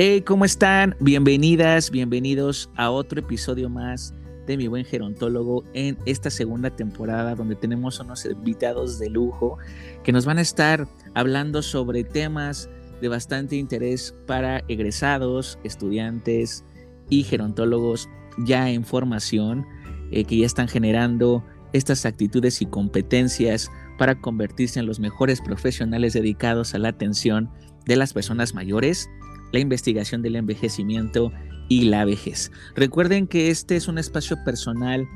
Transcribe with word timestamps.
Hey, 0.00 0.22
¿cómo 0.22 0.44
están? 0.44 0.94
Bienvenidas, 1.00 1.90
bienvenidos 1.90 2.70
a 2.76 2.92
otro 2.92 3.18
episodio 3.18 3.68
más 3.68 4.14
de 4.46 4.56
Mi 4.56 4.68
Buen 4.68 4.84
Gerontólogo 4.84 5.64
en 5.74 5.98
esta 6.06 6.30
segunda 6.30 6.70
temporada 6.70 7.34
donde 7.34 7.56
tenemos 7.56 7.98
unos 7.98 8.24
invitados 8.24 9.00
de 9.00 9.10
lujo 9.10 9.58
que 10.04 10.12
nos 10.12 10.24
van 10.24 10.38
a 10.38 10.42
estar 10.42 10.86
hablando 11.14 11.62
sobre 11.62 12.04
temas 12.04 12.70
de 13.00 13.08
bastante 13.08 13.56
interés 13.56 14.14
para 14.28 14.62
egresados, 14.68 15.58
estudiantes 15.64 16.64
y 17.10 17.24
gerontólogos 17.24 18.08
ya 18.46 18.70
en 18.70 18.84
formación 18.84 19.66
eh, 20.12 20.22
que 20.22 20.36
ya 20.36 20.46
están 20.46 20.68
generando 20.68 21.44
estas 21.72 22.06
actitudes 22.06 22.62
y 22.62 22.66
competencias 22.66 23.68
para 23.98 24.20
convertirse 24.20 24.78
en 24.78 24.86
los 24.86 25.00
mejores 25.00 25.40
profesionales 25.40 26.12
dedicados 26.12 26.72
a 26.74 26.78
la 26.78 26.90
atención 26.90 27.50
de 27.84 27.96
las 27.96 28.12
personas 28.12 28.54
mayores 28.54 29.10
la 29.52 29.60
investigación 29.60 30.22
del 30.22 30.36
envejecimiento 30.36 31.32
y 31.68 31.82
la 31.82 32.04
vejez. 32.04 32.50
Recuerden 32.74 33.26
que 33.26 33.50
este 33.50 33.76
es 33.76 33.88
un 33.88 33.98
espacio 33.98 34.36
personal 34.44 35.06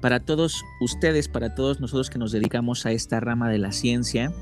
para 0.00 0.20
todos 0.20 0.64
ustedes, 0.80 1.28
para 1.28 1.54
todos 1.54 1.80
nosotros 1.80 2.10
que 2.10 2.18
nos 2.18 2.32
dedicamos 2.32 2.86
a 2.86 2.92
esta 2.92 3.20
rama 3.20 3.50
de 3.50 3.58
la 3.58 3.72
ciencia 3.72 4.32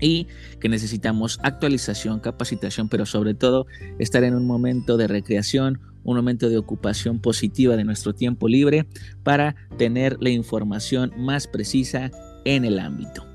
y 0.00 0.26
que 0.60 0.68
necesitamos 0.68 1.38
actualización, 1.42 2.20
capacitación, 2.20 2.88
pero 2.88 3.06
sobre 3.06 3.34
todo 3.34 3.66
estar 3.98 4.24
en 4.24 4.34
un 4.34 4.46
momento 4.46 4.96
de 4.96 5.06
recreación, 5.06 5.80
un 6.04 6.16
momento 6.16 6.48
de 6.48 6.58
ocupación 6.58 7.20
positiva 7.20 7.76
de 7.76 7.84
nuestro 7.84 8.12
tiempo 8.12 8.48
libre 8.48 8.86
para 9.22 9.54
tener 9.78 10.16
la 10.20 10.30
información 10.30 11.12
más 11.16 11.46
precisa 11.46 12.10
en 12.44 12.64
el 12.64 12.80
ámbito. 12.80 13.31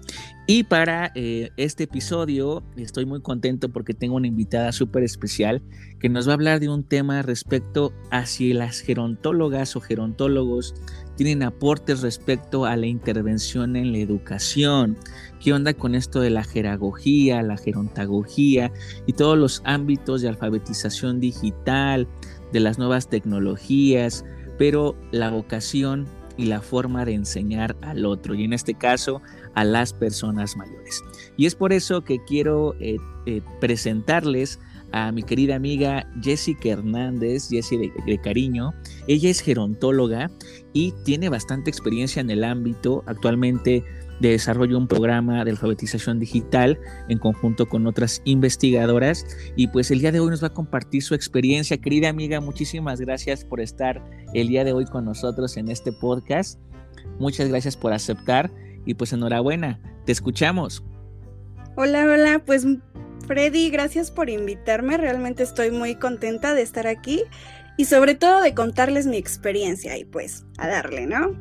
Y 0.50 0.64
para 0.64 1.12
eh, 1.14 1.52
este 1.58 1.84
episodio 1.84 2.64
estoy 2.78 3.06
muy 3.06 3.20
contento 3.20 3.68
porque 3.68 3.94
tengo 3.94 4.16
una 4.16 4.28
invitada 4.28 4.72
súper 4.72 5.04
especial 5.04 5.62
que 6.00 6.08
nos 6.08 6.26
va 6.26 6.32
a 6.32 6.36
hablar 6.36 6.62
de 6.62 6.70
un 6.70 6.86
tema 6.86 7.22
respecto 7.22 7.92
a 8.12 8.26
si 8.26 8.54
las 8.54 8.80
gerontólogas 8.80 9.76
o 9.76 9.82
gerontólogos 9.82 10.74
tienen 11.18 11.44
aportes 11.44 12.02
respecto 12.02 12.64
a 12.64 12.78
la 12.78 12.86
intervención 12.86 13.76
en 13.76 13.92
la 13.92 13.98
educación. 13.98 14.98
¿Qué 15.42 15.52
onda 15.52 15.74
con 15.74 15.96
esto 15.96 16.22
de 16.22 16.30
la 16.30 16.46
jeragogía, 16.46 17.42
la 17.42 17.58
gerontagogía 17.58 18.72
y 19.06 19.12
todos 19.12 19.38
los 19.38 19.62
ámbitos 19.66 20.22
de 20.22 20.30
alfabetización 20.30 21.20
digital, 21.20 22.08
de 22.54 22.62
las 22.62 22.78
nuevas 22.78 23.10
tecnologías, 23.10 24.24
pero 24.58 24.96
la 25.12 25.30
vocación 25.30 26.08
y 26.38 26.46
la 26.46 26.62
forma 26.62 27.04
de 27.04 27.16
enseñar 27.16 27.76
al 27.82 28.06
otro, 28.06 28.34
y 28.34 28.46
en 28.46 28.54
este 28.54 28.76
caso 28.76 29.22
a 29.58 29.64
las 29.64 29.92
personas 29.92 30.56
mayores. 30.56 31.04
Y 31.36 31.48
es 31.48 31.56
por 31.56 31.74
eso 31.74 32.04
que 32.04 32.24
quiero 32.26 32.76
eh, 32.80 32.98
eh, 33.26 33.42
presentarles 33.60 34.60
a 34.92 35.12
mi 35.12 35.24
querida 35.24 35.56
amiga 35.56 36.08
Jessica 36.22 36.70
Hernández, 36.70 37.50
Jessie 37.50 37.92
de, 38.06 38.18
cariño. 38.20 38.76
Ella 39.08 39.32
es 39.32 39.40
gerontóloga 39.40 40.30
y 40.74 40.94
tiene 41.04 41.30
bastante 41.30 41.72
experiencia 41.72 42.20
en 42.20 42.30
el 42.30 42.44
ámbito. 42.44 43.04
Actualmente 43.08 43.84
desarrolla 44.20 44.78
un 44.78 44.88
programa 44.88 45.44
de 45.44 45.52
alfabetización 45.52 46.20
digital 46.20 46.80
en 47.10 47.18
conjunto 47.18 47.66
con 47.68 47.88
otras 47.88 48.22
investigadoras 48.26 49.26
y 49.56 49.68
pues 49.70 49.90
el 49.90 50.00
día 50.00 50.12
de 50.12 50.20
hoy 50.20 50.30
nos 50.30 50.44
va 50.44 50.48
a 50.50 50.54
compartir 50.54 51.02
su 51.02 51.16
experiencia. 51.16 51.78
Querida 51.78 52.10
amiga, 52.10 52.40
muchísimas 52.42 53.02
gracias 53.02 53.44
por 53.44 53.60
estar 53.60 54.08
el 54.36 54.50
día 54.50 54.64
de 54.64 54.74
hoy 54.74 54.86
con 54.86 55.04
nosotros 55.06 55.58
en 55.58 55.70
este 55.70 55.92
podcast. 55.94 56.60
Muchas 57.18 57.50
gracias 57.50 57.76
por 57.76 57.92
aceptar 57.92 58.52
y 58.88 58.96
pues 58.96 59.14
enhorabuena, 59.14 59.80
te 60.06 60.14
escuchamos. 60.14 60.84
Hola, 61.76 62.06
hola, 62.06 62.42
pues 62.44 62.66
Freddy, 63.28 63.70
gracias 63.70 64.10
por 64.10 64.30
invitarme, 64.30 64.98
realmente 64.98 65.44
estoy 65.44 65.70
muy 65.70 65.96
contenta 65.96 66.56
de 66.56 66.64
estar 66.64 66.88
aquí 66.88 67.24
y 67.78 67.86
sobre 67.86 68.16
todo 68.16 68.42
de 68.42 68.56
contarles 68.56 69.06
mi 69.06 69.18
experiencia 69.18 69.98
y 69.98 70.06
pues 70.06 70.46
a 70.58 70.68
darle, 70.68 71.06
¿no? 71.06 71.36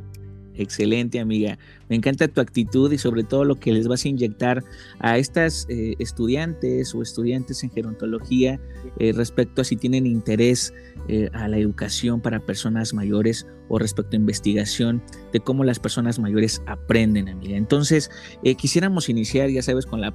Excelente, 0.59 1.21
amiga. 1.21 1.59
Me 1.89 1.97
encanta 1.97 2.29
tu 2.29 2.41
actitud 2.41 2.91
y 2.91 2.99
sobre 2.99 3.25
todo 3.25 3.45
lo 3.45 3.57
que 3.57 3.73
les 3.73 3.87
vas 3.89 4.05
a 4.05 4.09
inyectar 4.09 4.65
a 4.99 5.19
estas 5.19 5.67
eh, 5.69 5.95
estudiantes 5.99 6.95
o 6.95 7.03
estudiantes 7.03 7.63
en 7.63 7.71
gerontología 7.71 8.59
eh, 8.99 9.13
respecto 9.13 9.61
a 9.61 9.65
si 9.65 9.77
tienen 9.77 10.07
interés 10.07 10.73
eh, 11.09 11.29
a 11.35 11.47
la 11.49 11.59
educación 11.59 12.21
para 12.21 12.41
personas 12.41 12.95
mayores 12.95 13.47
o 13.69 13.79
respecto 13.79 14.17
a 14.17 14.21
investigación 14.21 15.03
de 15.33 15.41
cómo 15.41 15.65
las 15.65 15.79
personas 15.79 16.19
mayores 16.19 16.63
aprenden, 16.67 17.29
amiga. 17.29 17.57
Entonces, 17.57 18.11
quisiéramos 18.57 19.09
iniciar, 19.09 19.51
ya 19.51 19.63
sabes, 19.63 19.87
con 19.87 20.01
la 20.01 20.15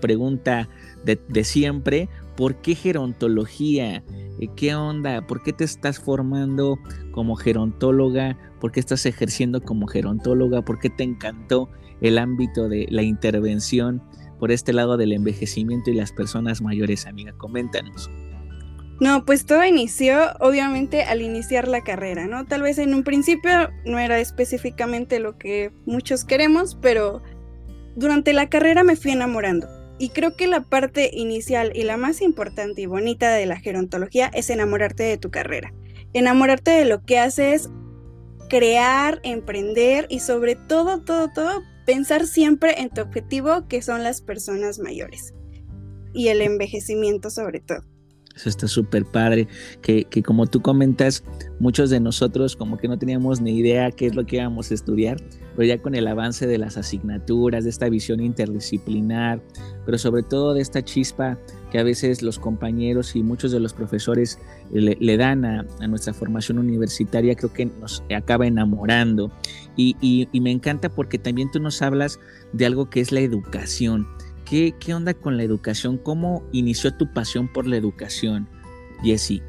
pregunta 0.00 0.68
de, 1.04 1.20
de 1.28 1.44
siempre, 1.44 2.08
¿por 2.36 2.56
qué 2.56 2.74
gerontología? 2.74 4.02
¿Qué 4.56 4.74
onda? 4.74 5.26
¿Por 5.26 5.42
qué 5.42 5.52
te 5.52 5.64
estás 5.64 5.98
formando 5.98 6.78
como 7.12 7.36
gerontóloga? 7.36 8.38
¿Por 8.60 8.72
qué 8.72 8.80
estás 8.80 9.06
ejerciendo 9.06 9.60
como 9.62 9.86
gerontóloga? 9.86 10.62
¿Por 10.62 10.78
qué 10.78 10.90
te 10.90 11.04
encantó 11.04 11.68
el 12.00 12.18
ámbito 12.18 12.68
de 12.68 12.86
la 12.90 13.02
intervención 13.02 14.02
por 14.38 14.50
este 14.50 14.72
lado 14.72 14.96
del 14.96 15.12
envejecimiento 15.12 15.90
y 15.90 15.94
las 15.94 16.12
personas 16.12 16.62
mayores, 16.62 17.06
amiga? 17.06 17.32
Coméntanos. 17.36 18.10
No, 19.00 19.24
pues 19.24 19.46
todo 19.46 19.64
inició 19.64 20.18
obviamente 20.40 21.04
al 21.04 21.22
iniciar 21.22 21.68
la 21.68 21.80
carrera, 21.80 22.26
¿no? 22.26 22.44
Tal 22.44 22.60
vez 22.60 22.76
en 22.76 22.92
un 22.92 23.02
principio 23.02 23.70
no 23.86 23.98
era 23.98 24.20
específicamente 24.20 25.20
lo 25.20 25.38
que 25.38 25.72
muchos 25.86 26.26
queremos, 26.26 26.76
pero 26.82 27.22
durante 27.96 28.34
la 28.34 28.50
carrera 28.50 28.84
me 28.84 28.96
fui 28.96 29.12
enamorando 29.12 29.68
y 29.98 30.10
creo 30.10 30.36
que 30.36 30.46
la 30.46 30.62
parte 30.62 31.10
inicial 31.12 31.72
y 31.74 31.82
la 31.82 31.96
más 31.96 32.20
importante 32.20 32.82
y 32.82 32.86
bonita 32.86 33.32
de 33.32 33.46
la 33.46 33.58
gerontología 33.58 34.30
es 34.34 34.48
enamorarte 34.50 35.02
de 35.02 35.18
tu 35.18 35.30
carrera. 35.30 35.72
Enamorarte 36.14 36.70
de 36.70 36.84
lo 36.86 37.02
que 37.02 37.18
haces, 37.18 37.70
crear, 38.48 39.20
emprender 39.22 40.06
y 40.08 40.20
sobre 40.20 40.56
todo, 40.56 41.02
todo, 41.02 41.30
todo, 41.34 41.62
pensar 41.84 42.26
siempre 42.26 42.80
en 42.80 42.90
tu 42.90 43.00
objetivo 43.00 43.66
que 43.68 43.82
son 43.82 44.02
las 44.02 44.22
personas 44.22 44.78
mayores 44.78 45.34
y 46.12 46.28
el 46.28 46.42
envejecimiento 46.42 47.30
sobre 47.30 47.60
todo. 47.60 47.89
Eso 48.40 48.48
está 48.48 48.68
súper 48.68 49.04
padre, 49.04 49.48
que, 49.82 50.04
que, 50.04 50.22
como 50.22 50.46
tú 50.46 50.62
comentas, 50.62 51.22
muchos 51.58 51.90
de 51.90 52.00
nosotros 52.00 52.56
como 52.56 52.78
que 52.78 52.88
no 52.88 52.98
teníamos 52.98 53.42
ni 53.42 53.58
idea 53.58 53.90
qué 53.90 54.06
es 54.06 54.14
lo 54.14 54.24
que 54.24 54.36
íbamos 54.36 54.70
a 54.70 54.74
estudiar, 54.74 55.18
pero 55.54 55.68
ya 55.68 55.82
con 55.82 55.94
el 55.94 56.06
avance 56.06 56.46
de 56.46 56.56
las 56.56 56.78
asignaturas, 56.78 57.64
de 57.64 57.70
esta 57.70 57.90
visión 57.90 58.20
interdisciplinar, 58.20 59.42
pero 59.84 59.98
sobre 59.98 60.22
todo 60.22 60.54
de 60.54 60.62
esta 60.62 60.82
chispa 60.82 61.38
que 61.70 61.78
a 61.78 61.82
veces 61.82 62.22
los 62.22 62.38
compañeros 62.38 63.14
y 63.14 63.22
muchos 63.22 63.52
de 63.52 63.60
los 63.60 63.74
profesores 63.74 64.38
le, 64.72 65.16
dan 65.18 65.44
a, 65.44 65.66
nuestra 65.86 66.14
formación 66.14 66.58
universitaria, 66.58 67.34
creo 67.34 67.52
que 67.52 67.66
nos 67.66 68.02
acaba 68.16 68.46
enamorando. 68.46 69.30
Y, 69.76 69.96
y 70.00 70.40
me 70.40 70.50
encanta 70.50 70.88
porque 70.88 71.18
también 71.18 71.50
tú 71.50 71.60
nos 71.60 71.82
hablas 71.82 72.18
de 72.54 72.64
algo 72.66 72.88
que 72.88 73.00
es 73.00 73.12
la 73.12 73.20
educación 73.20 74.06
¿Qué, 74.50 74.74
onda 74.92 75.14
con 75.14 75.36
la 75.36 75.44
educación? 75.44 75.96
¿Cómo 75.96 76.42
inició 76.50 76.92
tu 76.92 77.12
pasión 77.12 77.46
por 77.46 77.68
la 77.68 77.76
educación, 77.76 78.48
Jessie? 79.00 79.44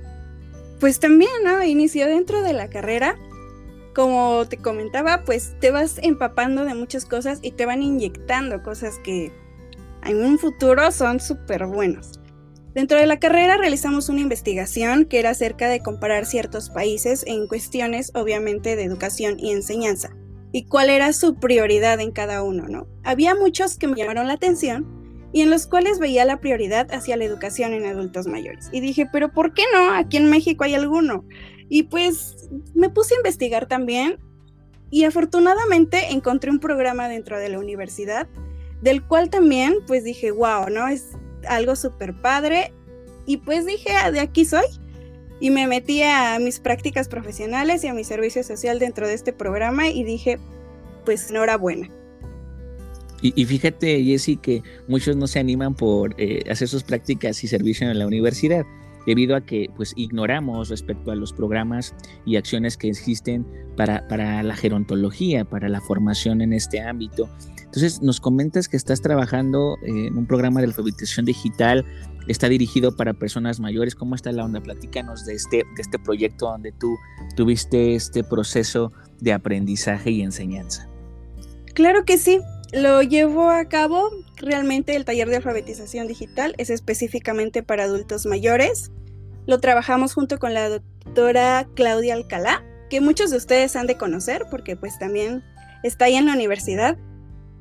Pues 0.79 0.99
también, 0.99 1.31
¿no? 1.43 1.63
Inició 1.63 2.05
dentro 2.05 2.43
de 2.43 2.53
la 2.53 2.69
carrera. 2.69 3.17
Como 3.95 4.45
te 4.47 4.57
comentaba, 4.57 5.23
pues 5.25 5.55
te 5.59 5.71
vas 5.71 5.97
empapando 6.03 6.65
de 6.65 6.75
muchas 6.75 7.05
cosas 7.05 7.39
y 7.41 7.49
te 7.49 7.65
van 7.65 7.81
inyectando 7.81 8.61
cosas 8.61 8.99
que 9.03 9.31
en 10.05 10.23
un 10.23 10.37
futuro 10.37 10.91
son 10.91 11.19
súper 11.19 11.65
buenos. 11.65 12.19
Dentro 12.75 12.99
de 12.99 13.07
la 13.07 13.17
carrera 13.17 13.57
realizamos 13.57 14.07
una 14.07 14.21
investigación 14.21 15.05
que 15.05 15.17
era 15.17 15.31
acerca 15.31 15.67
de 15.67 15.81
comparar 15.81 16.27
ciertos 16.27 16.69
países 16.69 17.23
en 17.25 17.47
cuestiones 17.47 18.11
obviamente 18.13 18.75
de 18.75 18.83
educación 18.83 19.39
y 19.39 19.51
enseñanza 19.51 20.11
y 20.51 20.65
cuál 20.65 20.89
era 20.89 21.13
su 21.13 21.35
prioridad 21.35 21.99
en 21.99 22.11
cada 22.11 22.43
uno, 22.43 22.67
¿no? 22.67 22.87
Había 23.03 23.35
muchos 23.35 23.77
que 23.77 23.87
me 23.87 23.95
llamaron 23.95 24.27
la 24.27 24.33
atención 24.33 24.85
y 25.33 25.41
en 25.41 25.49
los 25.49 25.65
cuales 25.67 25.99
veía 25.99 26.25
la 26.25 26.39
prioridad 26.39 26.91
hacia 26.91 27.15
la 27.15 27.23
educación 27.23 27.73
en 27.73 27.85
adultos 27.85 28.27
mayores. 28.27 28.69
Y 28.71 28.81
dije, 28.81 29.07
pero 29.11 29.31
¿por 29.31 29.53
qué 29.53 29.63
no? 29.73 29.93
Aquí 29.93 30.17
en 30.17 30.29
México 30.29 30.63
hay 30.63 30.75
alguno. 30.75 31.25
Y 31.69 31.83
pues 31.83 32.49
me 32.73 32.89
puse 32.89 33.13
a 33.13 33.17
investigar 33.17 33.67
también 33.67 34.19
y 34.89 35.05
afortunadamente 35.05 36.11
encontré 36.11 36.51
un 36.51 36.59
programa 36.59 37.07
dentro 37.07 37.39
de 37.39 37.47
la 37.49 37.59
universidad 37.59 38.27
del 38.81 39.05
cual 39.05 39.29
también 39.29 39.75
pues 39.87 40.03
dije, 40.03 40.31
wow, 40.31 40.69
¿no? 40.69 40.87
Es 40.87 41.11
algo 41.47 41.75
súper 41.75 42.19
padre. 42.19 42.73
Y 43.25 43.37
pues 43.37 43.65
dije, 43.65 43.91
ah, 43.93 44.11
de 44.11 44.19
aquí 44.19 44.43
soy 44.43 44.65
y 45.41 45.49
me 45.49 45.67
metí 45.67 46.03
a 46.03 46.37
mis 46.39 46.59
prácticas 46.59 47.09
profesionales 47.09 47.83
y 47.83 47.87
a 47.87 47.93
mi 47.93 48.03
servicio 48.03 48.43
social 48.43 48.77
dentro 48.79 49.07
de 49.07 49.15
este 49.15 49.33
programa 49.33 49.89
y 49.89 50.03
dije, 50.03 50.37
pues 51.03 51.31
enhorabuena. 51.31 51.89
Y, 53.23 53.45
fíjate, 53.45 54.03
Jessy, 54.03 54.37
que 54.37 54.63
muchos 54.87 55.15
no 55.15 55.27
se 55.27 55.37
animan 55.37 55.75
por 55.75 56.15
eh, 56.17 56.43
hacer 56.49 56.67
sus 56.67 56.83
prácticas 56.83 57.43
y 57.43 57.47
servicio 57.47 57.89
en 57.89 57.99
la 57.99 58.07
universidad, 58.07 58.65
debido 59.05 59.35
a 59.35 59.41
que 59.41 59.69
pues 59.75 59.93
ignoramos 59.95 60.69
respecto 60.69 61.11
a 61.11 61.15
los 61.15 61.31
programas 61.31 61.93
y 62.25 62.35
acciones 62.35 62.77
que 62.77 62.87
existen 62.89 63.45
para, 63.77 64.07
para 64.07 64.41
la 64.41 64.55
gerontología, 64.55 65.45
para 65.45 65.69
la 65.69 65.81
formación 65.81 66.41
en 66.41 66.53
este 66.53 66.81
ámbito. 66.81 67.29
Entonces, 67.71 68.01
nos 68.01 68.19
comentas 68.19 68.67
que 68.67 68.75
estás 68.75 68.99
trabajando 69.01 69.77
en 69.81 70.17
un 70.17 70.25
programa 70.25 70.59
de 70.59 70.67
alfabetización 70.67 71.25
digital, 71.25 71.85
está 72.27 72.49
dirigido 72.49 72.97
para 72.97 73.13
personas 73.13 73.61
mayores. 73.61 73.95
¿Cómo 73.95 74.13
está 74.13 74.33
la 74.33 74.43
onda? 74.43 74.59
Platícanos 74.59 75.25
de 75.25 75.35
este, 75.35 75.57
de 75.57 75.81
este 75.81 75.97
proyecto 75.97 76.47
donde 76.47 76.73
tú 76.73 76.97
tuviste 77.37 77.95
este 77.95 78.25
proceso 78.25 78.91
de 79.21 79.31
aprendizaje 79.31 80.11
y 80.11 80.21
enseñanza. 80.21 80.89
Claro 81.73 82.03
que 82.03 82.17
sí, 82.17 82.41
lo 82.73 83.03
llevo 83.03 83.49
a 83.49 83.63
cabo. 83.63 84.09
Realmente 84.35 84.97
el 84.97 85.05
taller 85.05 85.29
de 85.29 85.37
alfabetización 85.37 86.07
digital 86.07 86.55
es 86.57 86.69
específicamente 86.69 87.63
para 87.63 87.85
adultos 87.85 88.25
mayores. 88.25 88.91
Lo 89.47 89.61
trabajamos 89.61 90.13
junto 90.13 90.39
con 90.39 90.53
la 90.53 90.67
doctora 90.67 91.69
Claudia 91.73 92.15
Alcalá, 92.15 92.65
que 92.89 92.99
muchos 92.99 93.31
de 93.31 93.37
ustedes 93.37 93.77
han 93.77 93.87
de 93.87 93.95
conocer 93.95 94.47
porque 94.51 94.75
pues 94.75 94.99
también 94.99 95.41
está 95.83 96.05
ahí 96.05 96.15
en 96.15 96.25
la 96.25 96.33
universidad. 96.33 96.97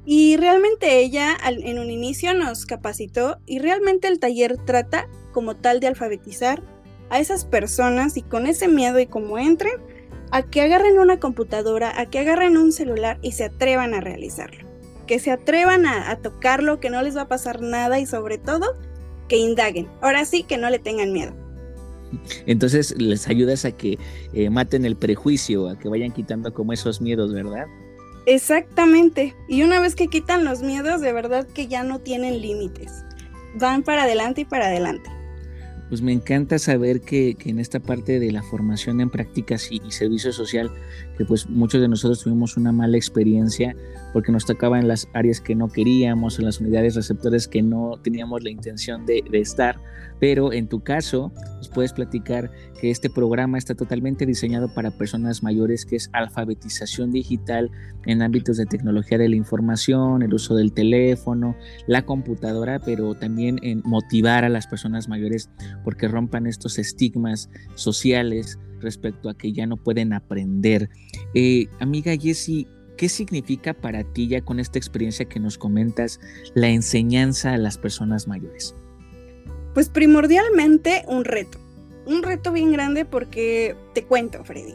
Y 0.05 0.37
realmente 0.37 1.01
ella 1.01 1.37
en 1.47 1.79
un 1.79 1.91
inicio 1.91 2.35
nos 2.35 2.67
capacitó 2.67 3.39
y 3.47 3.59
realmente 3.59 4.09
el 4.09 4.19
taller 4.19 4.57
trata 4.57 5.09
como 5.33 5.57
tal 5.57 5.81
de 5.81 5.89
alfabetizar 5.89 6.63
a 7.11 7.19
esas 7.19 7.45
personas 7.45 8.17
y 8.17 8.23
con 8.23 8.47
ese 8.47 8.69
miedo 8.69 8.99
y 8.99 9.07
como 9.07 9.39
entren, 9.39 9.75
a 10.31 10.43
que 10.43 10.63
agarren 10.63 10.99
una 10.99 11.19
computadora, 11.19 12.01
a 12.01 12.07
que 12.07 12.21
agarren 12.21 12.57
un 12.57 12.73
celular 12.73 13.19
y 13.21 13.33
se 13.33 13.45
atrevan 13.45 13.95
a 13.95 14.01
realizarlo. 14.01 14.69
Que 15.07 15.19
se 15.19 15.33
atrevan 15.33 15.87
a, 15.87 16.17
tocarlo, 16.17 16.79
que 16.79 16.89
no 16.89 17.03
les 17.03 17.17
va 17.17 17.23
a 17.23 17.29
pasar 17.29 17.61
nada 17.61 17.99
y 17.99 18.07
sobre 18.07 18.39
todo 18.39 18.75
que 19.29 19.37
indaguen. 19.37 19.89
Ahora 20.01 20.25
sí 20.25 20.45
que 20.45 20.57
no 20.57 20.71
le 20.71 20.79
tengan 20.79 21.13
miedo. 21.13 21.33
Entonces 22.47 22.95
les 22.97 23.29
ayudas 23.29 23.65
a 23.65 23.73
que 23.73 23.99
eh, 24.33 24.51
maten 24.51 24.85
el 24.85 24.97
prejuicio, 24.97 25.69
a 25.69 25.79
que 25.79 25.89
vayan 25.89 26.13
quitando 26.13 26.55
como 26.55 26.73
esos 26.73 27.01
miedos, 27.01 27.33
¿verdad? 27.33 27.67
Exactamente. 28.27 29.35
Y 29.49 29.63
una 29.63 29.81
vez 29.81 29.95
que 29.95 30.09
quitan 30.09 30.45
los 30.45 30.63
miedos, 30.63 31.01
de 31.01 31.13
verdad 31.13 31.47
que 31.47 31.67
ya 31.67 31.83
no 31.83 31.99
tienen 31.99 32.41
límites. 32.41 33.05
Van 33.55 33.83
para 33.83 34.05
adelante 34.05 34.43
y 34.43 34.45
para 34.45 34.67
adelante 34.67 35.11
pues 35.91 36.03
me 36.03 36.13
encanta 36.13 36.61
saber 36.61 37.01
que, 37.01 37.37
en 37.45 37.59
esta 37.59 37.81
parte 37.81 38.21
de 38.21 38.31
la 38.31 38.45
formación 38.45 39.01
en 39.01 39.11
prácticas 39.11 39.73
y, 39.73 39.81
servicio 39.91 40.33
social, 40.33 40.71
pues 41.25 41.49
muchos 41.49 41.81
de 41.81 41.89
nosotros 41.89 42.23
tuvimos 42.23 42.57
una 42.57 42.73
mala 42.73 42.97
experiencia 42.97 43.75
porque 44.13 44.33
nos 44.33 44.47
tocaba 44.47 44.79
en 44.79 44.89
las 44.89 45.09
áreas 45.15 45.41
que 45.41 45.55
no 45.55 45.69
queríamos, 45.69 46.39
en 46.39 46.47
las 46.47 46.61
unidades 46.61 46.95
receptores 46.95 47.49
que 47.49 47.63
no 47.63 47.99
teníamos 48.03 48.43
la 48.43 48.51
intención 48.51 49.07
de, 49.07 49.23
de 49.31 49.41
estar, 49.41 49.81
pero 50.19 50.53
en 50.53 50.69
tu 50.69 50.81
caso 50.81 51.33
nos 51.57 51.69
puedes 51.69 51.93
platicar 51.93 52.51
que 52.81 52.91
este 52.91 53.11
programa 53.11 53.59
está 53.59 53.75
totalmente 53.75 54.27
diseñado 54.27 54.73
para 54.73 54.91
personas 54.91 55.43
mayores, 55.43 55.85
que 55.85 55.97
es 55.97 56.11
alfabetización 56.13 57.11
digital 57.11 57.71
en 58.07 58.23
ámbitos 58.23 58.57
de 58.57 58.67
tecnología 58.67 59.19
de 59.19 59.29
la 59.29 59.37
información, 59.37 60.23
el 60.23 60.33
uso 60.33 60.55
del 60.55 60.73
teléfono, 60.73 61.57
la 61.87 62.03
computadora, 62.03 62.81
pero 62.81 63.15
también 63.15 63.59
en 63.63 63.83
motivar 63.85 64.45
a 64.45 64.49
las 64.49 64.67
personas 64.67 65.09
mayores 65.09 65.51
porque 65.85 66.09
rompan 66.09 66.47
estos 66.47 66.79
estigmas 66.79 67.51
sociales 67.75 68.59
respecto 68.81 69.29
a 69.29 69.35
que 69.35 69.53
ya 69.53 69.67
no 69.67 69.77
pueden 69.77 70.13
aprender. 70.13 70.91
Eh, 71.35 71.67
amiga 71.79 72.17
Jessie, 72.17 72.67
¿qué 72.97 73.09
significa 73.09 73.75
para 73.75 74.05
ti 74.05 74.29
ya 74.29 74.41
con 74.41 74.61
esta 74.61 74.79
experiencia 74.79 75.27
que 75.27 75.41
nos 75.41 75.59
comentas 75.59 76.21
la 76.55 76.69
enseñanza 76.69 77.55
a 77.55 77.59
las 77.59 77.79
personas 77.79 78.27
mayores? 78.27 78.75
Pues 79.75 79.89
primordialmente 79.89 81.05
un 81.07 81.25
reto 81.25 81.59
un 82.11 82.23
reto 82.23 82.53
bien 82.53 82.73
grande 82.73 83.05
porque 83.05 83.77
te 83.95 84.05
cuento, 84.05 84.45
Freddy. 84.45 84.75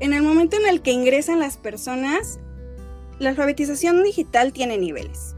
En 0.00 0.12
el 0.12 0.22
momento 0.22 0.56
en 0.56 0.68
el 0.68 0.82
que 0.82 0.92
ingresan 0.92 1.38
las 1.38 1.56
personas, 1.56 2.40
la 3.18 3.30
alfabetización 3.30 4.02
digital 4.02 4.52
tiene 4.52 4.78
niveles. 4.78 5.34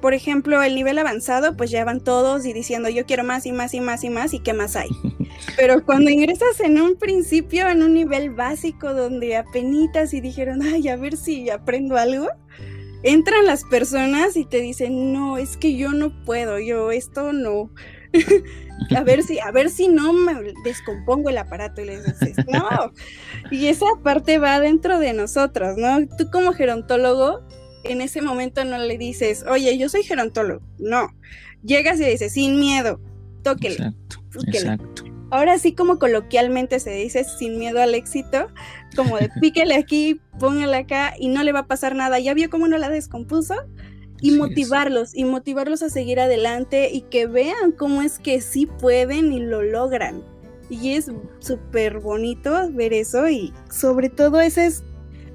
Por 0.00 0.14
ejemplo, 0.14 0.62
el 0.62 0.74
nivel 0.74 0.98
avanzado, 0.98 1.56
pues 1.56 1.70
ya 1.70 1.84
van 1.84 2.00
todos 2.00 2.44
y 2.46 2.52
diciendo 2.52 2.88
yo 2.88 3.06
quiero 3.06 3.24
más 3.24 3.46
y 3.46 3.52
más 3.52 3.74
y 3.74 3.80
más 3.80 4.04
y 4.04 4.10
más 4.10 4.34
y 4.34 4.40
qué 4.40 4.52
más 4.52 4.76
hay. 4.76 4.88
Pero 5.56 5.84
cuando 5.84 6.10
ingresas 6.10 6.60
en 6.60 6.80
un 6.80 6.96
principio, 6.96 7.68
en 7.68 7.82
un 7.82 7.94
nivel 7.94 8.30
básico 8.30 8.92
donde 8.92 9.36
apenitas 9.36 10.12
y 10.12 10.20
dijeron, 10.20 10.62
ay, 10.62 10.88
a 10.88 10.96
ver 10.96 11.16
si 11.16 11.48
aprendo 11.50 11.96
algo, 11.96 12.28
entran 13.02 13.46
las 13.46 13.64
personas 13.64 14.36
y 14.36 14.44
te 14.44 14.60
dicen, 14.60 15.12
no, 15.12 15.38
es 15.38 15.56
que 15.56 15.76
yo 15.76 15.92
no 15.92 16.12
puedo, 16.24 16.58
yo 16.58 16.90
esto 16.90 17.32
no. 17.32 17.70
a 18.96 19.02
ver 19.02 19.22
si, 19.22 19.38
a 19.38 19.50
ver 19.50 19.70
si 19.70 19.88
no 19.88 20.12
me 20.12 20.52
descompongo 20.64 21.30
el 21.30 21.38
aparato 21.38 21.80
y 21.80 21.86
les 21.86 22.04
dices, 22.04 22.44
no. 22.46 22.92
Y 23.50 23.68
esa 23.68 23.86
parte 24.02 24.38
va 24.38 24.60
dentro 24.60 24.98
de 24.98 25.12
nosotros, 25.12 25.76
¿no? 25.76 26.06
Tú 26.18 26.30
como 26.30 26.52
gerontólogo, 26.52 27.40
en 27.84 28.00
ese 28.00 28.20
momento 28.20 28.64
no 28.64 28.78
le 28.78 28.98
dices, 28.98 29.44
oye, 29.48 29.76
yo 29.78 29.88
soy 29.88 30.02
gerontólogo. 30.02 30.66
No. 30.78 31.08
Llegas 31.62 32.00
y 32.00 32.04
dices, 32.04 32.32
sin 32.32 32.58
miedo, 32.58 33.00
tóquele. 33.42 33.92
Exacto, 34.48 35.04
Ahora 35.30 35.58
sí, 35.58 35.74
como 35.74 35.98
coloquialmente 35.98 36.78
se 36.78 36.90
dice, 36.90 37.24
sin 37.24 37.58
miedo 37.58 37.80
al 37.80 37.94
éxito, 37.94 38.48
como 38.94 39.18
de 39.18 39.28
píquele 39.40 39.74
aquí, 39.74 40.20
póngale 40.38 40.76
acá 40.76 41.14
y 41.18 41.28
no 41.28 41.42
le 41.42 41.52
va 41.52 41.60
a 41.60 41.66
pasar 41.66 41.94
nada. 41.94 42.18
¿Ya 42.18 42.34
vio 42.34 42.50
cómo 42.50 42.68
no 42.68 42.78
la 42.78 42.88
descompuso? 42.88 43.54
y 44.20 44.32
motivarlos 44.32 45.14
y 45.14 45.24
motivarlos 45.24 45.82
a 45.82 45.90
seguir 45.90 46.20
adelante 46.20 46.90
y 46.92 47.02
que 47.02 47.26
vean 47.26 47.72
cómo 47.72 48.02
es 48.02 48.18
que 48.18 48.40
sí 48.40 48.66
pueden 48.66 49.32
y 49.32 49.40
lo 49.40 49.62
logran. 49.62 50.22
Y 50.68 50.92
es 50.92 51.10
súper 51.38 52.00
bonito 52.00 52.70
ver 52.72 52.92
eso 52.92 53.28
y 53.28 53.52
sobre 53.70 54.08
todo 54.08 54.40
esa 54.40 54.64
es 54.64 54.82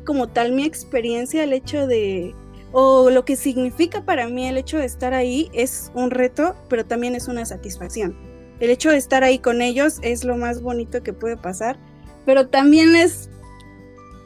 como 0.05 0.27
tal 0.27 0.51
mi 0.51 0.65
experiencia, 0.65 1.43
el 1.43 1.53
hecho 1.53 1.87
de, 1.87 2.35
o 2.71 3.09
lo 3.09 3.23
que 3.23 3.35
significa 3.35 4.03
para 4.03 4.27
mí 4.27 4.47
el 4.47 4.57
hecho 4.57 4.77
de 4.77 4.85
estar 4.85 5.13
ahí 5.13 5.49
es 5.53 5.91
un 5.93 6.11
reto, 6.11 6.55
pero 6.69 6.85
también 6.85 7.15
es 7.15 7.27
una 7.27 7.45
satisfacción. 7.45 8.30
El 8.61 8.69
hecho 8.69 8.91
de 8.91 8.97
estar 8.97 9.23
ahí 9.23 9.39
con 9.39 9.61
ellos 9.61 9.97
es 10.03 10.23
lo 10.23 10.37
más 10.37 10.61
bonito 10.61 11.01
que 11.01 11.13
puede 11.13 11.35
pasar, 11.35 11.79
pero 12.27 12.47
también 12.47 12.95
es 12.95 13.27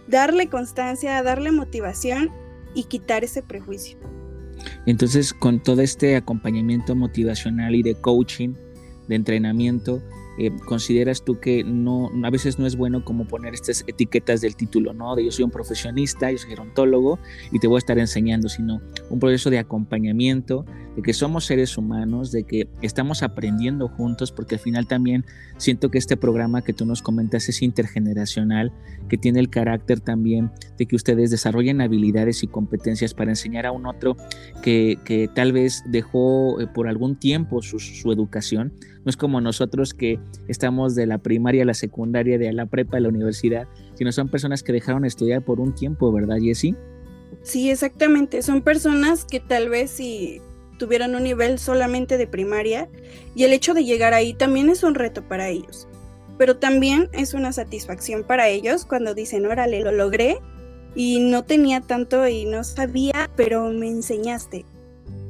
darle 0.07 0.49
constancia, 0.49 1.23
darle 1.23 1.51
motivación 1.51 2.29
y 2.73 2.83
quitar 2.83 3.23
ese 3.23 3.41
prejuicio. 3.41 3.97
Entonces, 4.85 5.33
con 5.33 5.63
todo 5.63 5.81
este 5.81 6.17
acompañamiento 6.17 6.95
motivacional 6.95 7.75
y 7.75 7.81
de 7.81 7.95
coaching, 7.95 8.55
de 9.07 9.15
entrenamiento, 9.15 10.03
eh, 10.37 10.51
¿consideras 10.65 11.23
tú 11.23 11.39
que 11.39 11.63
no, 11.63 12.09
a 12.23 12.29
veces 12.29 12.59
no 12.59 12.67
es 12.67 12.75
bueno 12.75 13.05
como 13.05 13.27
poner 13.27 13.53
estas 13.53 13.83
etiquetas 13.87 14.41
del 14.41 14.55
título, 14.55 14.93
¿no? 14.93 15.15
De 15.15 15.23
yo 15.23 15.31
soy 15.31 15.45
un 15.45 15.51
profesionista, 15.51 16.31
yo 16.31 16.37
soy 16.37 16.49
gerontólogo 16.49 17.19
y 17.51 17.59
te 17.59 17.67
voy 17.67 17.77
a 17.77 17.79
estar 17.79 17.97
enseñando, 17.99 18.49
sino 18.49 18.81
un 19.09 19.19
proceso 19.19 19.49
de 19.49 19.59
acompañamiento, 19.59 20.65
de 20.95 21.01
que 21.01 21.13
somos 21.13 21.45
seres 21.45 21.77
humanos, 21.77 22.31
de 22.31 22.43
que 22.43 22.69
estamos 22.81 23.23
aprendiendo 23.23 23.87
juntos, 23.87 24.31
porque 24.31 24.55
al 24.55 24.61
final 24.61 24.87
también 24.87 25.25
siento 25.57 25.89
que 25.89 25.97
este 25.97 26.17
programa 26.17 26.61
que 26.61 26.73
tú 26.73 26.85
nos 26.85 27.01
comentas 27.01 27.47
es 27.49 27.61
intergeneracional, 27.61 28.73
que 29.09 29.17
tiene 29.17 29.39
el 29.39 29.49
carácter 29.49 29.99
también 29.99 30.51
de 30.77 30.85
que 30.85 30.95
ustedes 30.95 31.31
desarrollen 31.31 31.81
habilidades 31.81 32.43
y 32.43 32.47
competencias 32.47 33.13
para 33.13 33.31
enseñar 33.31 33.65
a 33.65 33.71
un 33.71 33.85
otro 33.85 34.17
que, 34.61 35.29
tal 35.33 35.53
vez 35.53 35.83
dejó 35.87 36.59
eh, 36.59 36.67
por 36.67 36.87
algún 36.87 37.15
tiempo 37.15 37.61
su 37.61 38.11
educación 38.11 38.73
no 39.05 39.09
es 39.09 39.17
como 39.17 39.39
nosotros 39.39 39.93
que 39.93 40.19
estamos 40.47 40.95
de 40.95 41.05
la 41.05 41.19
primaria 41.19 41.61
a 41.61 41.65
la 41.65 41.75
secundaria, 41.75 42.39
de 42.39 42.51
la 42.51 42.65
prepa 42.65 42.97
a 42.97 42.99
la 42.99 43.09
universidad, 43.09 43.67
sino 43.93 44.11
son 44.11 44.29
personas 44.29 44.63
que 44.63 44.73
dejaron 44.73 45.05
estudiar 45.05 45.43
por 45.43 45.59
un 45.59 45.75
tiempo, 45.75 46.11
¿verdad, 46.11 46.37
Jessie? 46.41 46.75
Sí, 47.43 47.69
exactamente. 47.69 48.41
Son 48.41 48.63
personas 48.63 49.23
que 49.23 49.39
tal 49.39 49.69
vez 49.69 49.91
si 49.91 50.41
tuvieran 50.79 51.15
un 51.15 51.23
nivel 51.23 51.59
solamente 51.59 52.17
de 52.17 52.27
primaria 52.27 52.89
y 53.35 53.43
el 53.43 53.53
hecho 53.53 53.73
de 53.75 53.85
llegar 53.85 54.13
ahí 54.13 54.33
también 54.33 54.69
es 54.69 54.83
un 54.83 54.95
reto 54.95 55.21
para 55.23 55.49
ellos. 55.49 55.87
Pero 56.39 56.57
también 56.57 57.07
es 57.13 57.33
una 57.33 57.53
satisfacción 57.53 58.23
para 58.23 58.49
ellos 58.49 58.85
cuando 58.85 59.13
dicen, 59.13 59.45
órale, 59.45 59.81
lo 59.81 59.91
logré 59.91 60.39
y 60.95 61.19
no 61.19 61.43
tenía 61.43 61.81
tanto 61.81 62.27
y 62.27 62.45
no 62.45 62.63
sabía, 62.63 63.29
pero 63.35 63.69
me 63.69 63.87
enseñaste. 63.87 64.65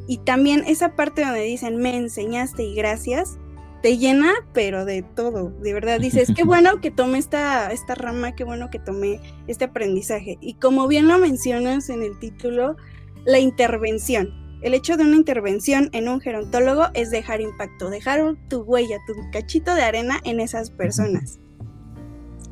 Y 0.07 0.19
también 0.19 0.63
esa 0.65 0.95
parte 0.95 1.23
donde 1.23 1.41
dicen, 1.41 1.77
me 1.77 1.97
enseñaste 1.97 2.63
y 2.63 2.75
gracias, 2.75 3.37
te 3.85 3.99
llena, 3.99 4.33
pero 4.51 4.83
de 4.83 5.03
todo, 5.03 5.51
de 5.61 5.71
verdad. 5.71 5.99
Dices, 5.99 6.33
qué 6.35 6.43
bueno 6.43 6.71
que 6.81 6.89
tomé 6.89 7.19
esta, 7.19 7.71
esta 7.71 7.93
rama, 7.93 8.33
qué 8.33 8.43
bueno 8.43 8.71
que 8.71 8.79
tomé 8.79 9.19
este 9.45 9.65
aprendizaje. 9.65 10.39
Y 10.41 10.55
como 10.55 10.87
bien 10.87 11.07
lo 11.07 11.19
mencionas 11.19 11.89
en 11.91 12.01
el 12.01 12.17
título, 12.17 12.77
la 13.25 13.37
intervención. 13.37 14.33
El 14.63 14.73
hecho 14.73 14.97
de 14.97 15.03
una 15.03 15.15
intervención 15.15 15.91
en 15.93 16.09
un 16.09 16.19
gerontólogo 16.19 16.87
es 16.95 17.11
dejar 17.11 17.41
impacto, 17.41 17.91
dejar 17.91 18.21
tu 18.49 18.63
huella, 18.63 18.97
tu 19.05 19.13
cachito 19.31 19.75
de 19.75 19.83
arena 19.83 20.19
en 20.23 20.39
esas 20.39 20.71
personas. 20.71 21.37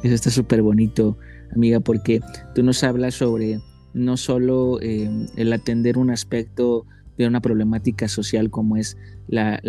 Eso 0.03 0.13
está 0.13 0.29
súper 0.29 0.61
bonito, 0.61 1.17
amiga, 1.55 1.79
porque 1.79 2.19
tú 2.53 2.61
nos 2.61 2.83
hablas 2.83 3.15
sobre 3.15 3.59
no 3.95 4.17
solo 4.17 4.79
eh, 4.81 5.09
el 5.35 5.51
atender 5.51 5.97
un 5.97 6.11
aspecto 6.11 6.85
de 7.17 7.27
una 7.27 7.41
problemática 7.41 8.07
social 8.07 8.49
como 8.49 8.77
es 8.77 8.97
la, 9.27 9.61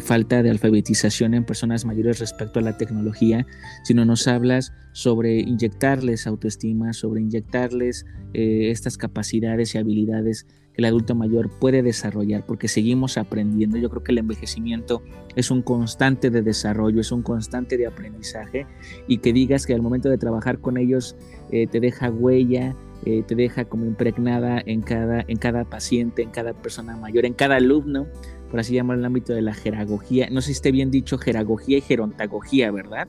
falta 0.00 0.42
de 0.42 0.50
alfabetización 0.50 1.34
en 1.34 1.44
personas 1.44 1.84
mayores 1.84 2.18
respecto 2.18 2.58
a 2.58 2.62
la 2.62 2.76
tecnología, 2.76 3.46
sino 3.84 4.04
nos 4.04 4.26
hablas 4.28 4.72
sobre 4.92 5.40
inyectarles 5.40 6.26
autoestima, 6.26 6.92
sobre 6.92 7.20
inyectarles 7.20 8.06
eh, 8.34 8.70
estas 8.70 8.96
capacidades 8.98 9.74
y 9.74 9.78
habilidades 9.78 10.46
que 10.74 10.80
el 10.80 10.86
adulto 10.86 11.14
mayor 11.14 11.50
puede 11.58 11.82
desarrollar, 11.82 12.44
porque 12.46 12.68
seguimos 12.68 13.18
aprendiendo. 13.18 13.76
Yo 13.76 13.90
creo 13.90 14.02
que 14.02 14.12
el 14.12 14.18
envejecimiento 14.18 15.02
es 15.36 15.50
un 15.50 15.62
constante 15.62 16.30
de 16.30 16.42
desarrollo, 16.42 17.00
es 17.00 17.12
un 17.12 17.22
constante 17.22 17.76
de 17.76 17.86
aprendizaje, 17.86 18.66
y 19.06 19.18
que 19.18 19.32
digas 19.32 19.66
que 19.66 19.74
al 19.74 19.82
momento 19.82 20.08
de 20.08 20.18
trabajar 20.18 20.60
con 20.60 20.78
ellos 20.78 21.16
eh, 21.50 21.66
te 21.66 21.80
deja 21.80 22.10
huella, 22.10 22.74
eh, 23.04 23.24
te 23.26 23.34
deja 23.34 23.64
como 23.64 23.84
impregnada 23.84 24.62
en 24.64 24.80
cada, 24.80 25.24
en 25.26 25.36
cada 25.36 25.64
paciente, 25.64 26.22
en 26.22 26.30
cada 26.30 26.52
persona 26.52 26.96
mayor, 26.96 27.26
en 27.26 27.34
cada 27.34 27.56
alumno, 27.56 28.06
por 28.50 28.60
así 28.60 28.74
llamarlo 28.74 29.00
en 29.00 29.04
el 29.04 29.06
ámbito 29.06 29.32
de 29.32 29.42
la 29.42 29.54
jeragogía. 29.54 30.28
No 30.30 30.40
sé 30.40 30.48
si 30.48 30.52
esté 30.52 30.72
bien 30.72 30.90
dicho 30.90 31.18
jeragogía 31.18 31.78
y 31.78 31.80
gerontagogía, 31.80 32.70
¿verdad? 32.70 33.08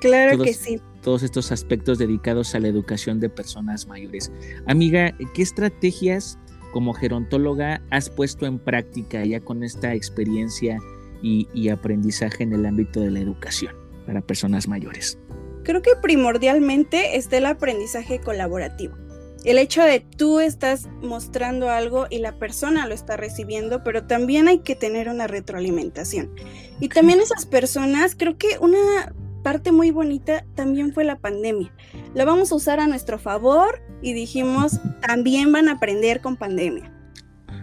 Claro 0.00 0.42
que 0.42 0.52
sí. 0.52 0.80
Todos 1.02 1.22
estos 1.22 1.50
aspectos 1.50 1.98
dedicados 1.98 2.54
a 2.54 2.60
la 2.60 2.68
educación 2.68 3.20
de 3.20 3.28
personas 3.28 3.88
mayores. 3.88 4.30
Amiga, 4.66 5.16
¿qué 5.34 5.42
estrategias 5.42 6.38
como 6.72 6.92
gerontóloga 6.92 7.82
has 7.90 8.10
puesto 8.10 8.46
en 8.46 8.58
práctica 8.58 9.24
ya 9.24 9.40
con 9.40 9.64
esta 9.64 9.94
experiencia 9.94 10.78
y, 11.22 11.48
y 11.54 11.70
aprendizaje 11.70 12.42
en 12.42 12.52
el 12.52 12.66
ámbito 12.66 13.00
de 13.00 13.10
la 13.10 13.20
educación 13.20 13.74
para 14.06 14.20
personas 14.20 14.68
mayores? 14.68 15.18
Creo 15.64 15.82
que 15.82 15.96
primordialmente 16.00 17.16
está 17.16 17.38
el 17.38 17.46
aprendizaje 17.46 18.20
colaborativo. 18.20 18.96
El 19.44 19.58
hecho 19.58 19.82
de 19.82 20.00
tú 20.00 20.40
estás 20.40 20.88
mostrando 21.02 21.68
algo 21.68 22.06
y 22.08 22.18
la 22.18 22.38
persona 22.38 22.86
lo 22.86 22.94
está 22.94 23.16
recibiendo, 23.16 23.84
pero 23.84 24.06
también 24.06 24.48
hay 24.48 24.60
que 24.60 24.74
tener 24.74 25.08
una 25.08 25.26
retroalimentación. 25.26 26.34
Y 26.80 26.88
también 26.88 27.20
esas 27.20 27.44
personas, 27.44 28.14
creo 28.16 28.38
que 28.38 28.58
una 28.58 29.12
parte 29.42 29.70
muy 29.70 29.90
bonita 29.90 30.46
también 30.54 30.94
fue 30.94 31.04
la 31.04 31.18
pandemia. 31.18 31.70
La 32.14 32.24
vamos 32.24 32.50
a 32.50 32.54
usar 32.54 32.80
a 32.80 32.86
nuestro 32.86 33.18
favor 33.18 33.82
y 34.00 34.14
dijimos, 34.14 34.80
también 35.06 35.52
van 35.52 35.68
a 35.68 35.72
aprender 35.72 36.22
con 36.22 36.36
pandemia. 36.36 36.90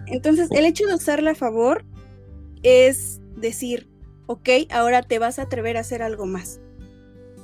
Entonces, 0.05 0.49
el 0.51 0.65
hecho 0.65 0.85
de 0.85 0.93
usarla 0.93 1.31
a 1.31 1.35
favor 1.35 1.83
es 2.61 3.21
decir, 3.35 3.89
ok, 4.27 4.49
ahora 4.69 5.01
te 5.01 5.17
vas 5.17 5.39
a 5.39 5.43
atrever 5.43 5.77
a 5.77 5.81
hacer 5.81 6.03
algo 6.03 6.27
más. 6.27 6.61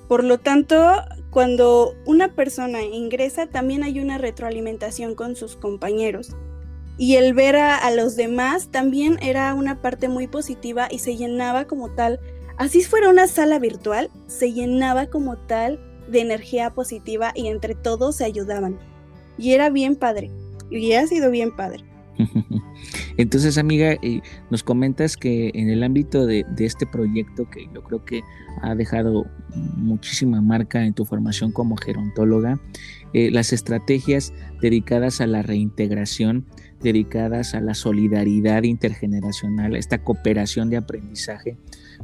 Por 0.07 0.23
lo 0.23 0.39
tanto, 0.39 0.77
cuando 1.29 1.95
una 2.05 2.33
persona 2.33 2.81
ingresa, 2.83 3.47
también 3.47 3.83
hay 3.83 3.99
una 3.99 4.17
retroalimentación 4.17 5.15
con 5.15 5.35
sus 5.35 5.55
compañeros. 5.55 6.35
Y 6.97 7.15
el 7.15 7.33
ver 7.33 7.57
a, 7.57 7.91
los 7.91 8.15
demás 8.15 8.69
también 8.71 9.19
era 9.21 9.53
una 9.53 9.81
parte 9.81 10.09
muy 10.09 10.27
positiva 10.27 10.87
y 10.89 10.99
se 10.99 11.15
llenaba 11.15 11.65
como 11.65 11.93
tal. 11.93 12.19
Así 12.57 12.81
fuera 12.83 13.09
una 13.09 13.27
sala 13.27 13.59
virtual, 13.59 14.09
se 14.25 14.51
llenaba 14.51 15.07
como 15.07 15.37
tal 15.37 15.79
de 16.09 16.21
energía 16.21 16.73
positiva 16.73 17.33
y 17.35 17.47
entre 17.47 17.75
todos 17.75 18.15
se 18.15 18.25
ayudaban. 18.25 18.79
Y 19.37 19.51
era 19.51 19.69
bien 19.69 19.95
padre. 19.95 20.31
Y 20.71 20.93
ha 20.93 21.05
sido 21.05 21.29
bien 21.29 21.55
padre. 21.55 21.83
Entonces, 23.17 23.57
amiga, 23.57 23.93
eh, 24.01 24.21
nos 24.49 24.63
comentas 24.63 25.17
que 25.17 25.51
en 25.53 25.69
el 25.69 25.83
ámbito 25.83 26.25
de, 26.25 26.45
este 26.59 26.85
proyecto, 26.85 27.49
que 27.49 27.67
yo 27.73 27.83
creo 27.83 28.05
que 28.05 28.21
ha 28.61 28.75
dejado 28.75 29.25
muchísima 29.75 30.41
marca 30.41 30.85
en 30.85 30.93
tu 30.93 31.05
formación 31.05 31.51
como 31.51 31.77
gerontóloga, 31.77 32.59
eh, 33.13 33.31
las 33.31 33.53
estrategias 33.53 34.33
dedicadas 34.61 35.21
a 35.21 35.27
la 35.27 35.41
reintegración, 35.41 36.45
dedicadas 36.81 37.55
a 37.55 37.61
la 37.61 37.73
solidaridad 37.73 38.63
intergeneracional, 38.63 39.75
esta 39.75 40.03
cooperación 40.03 40.69
de 40.69 40.77
aprendizaje, 40.77 41.57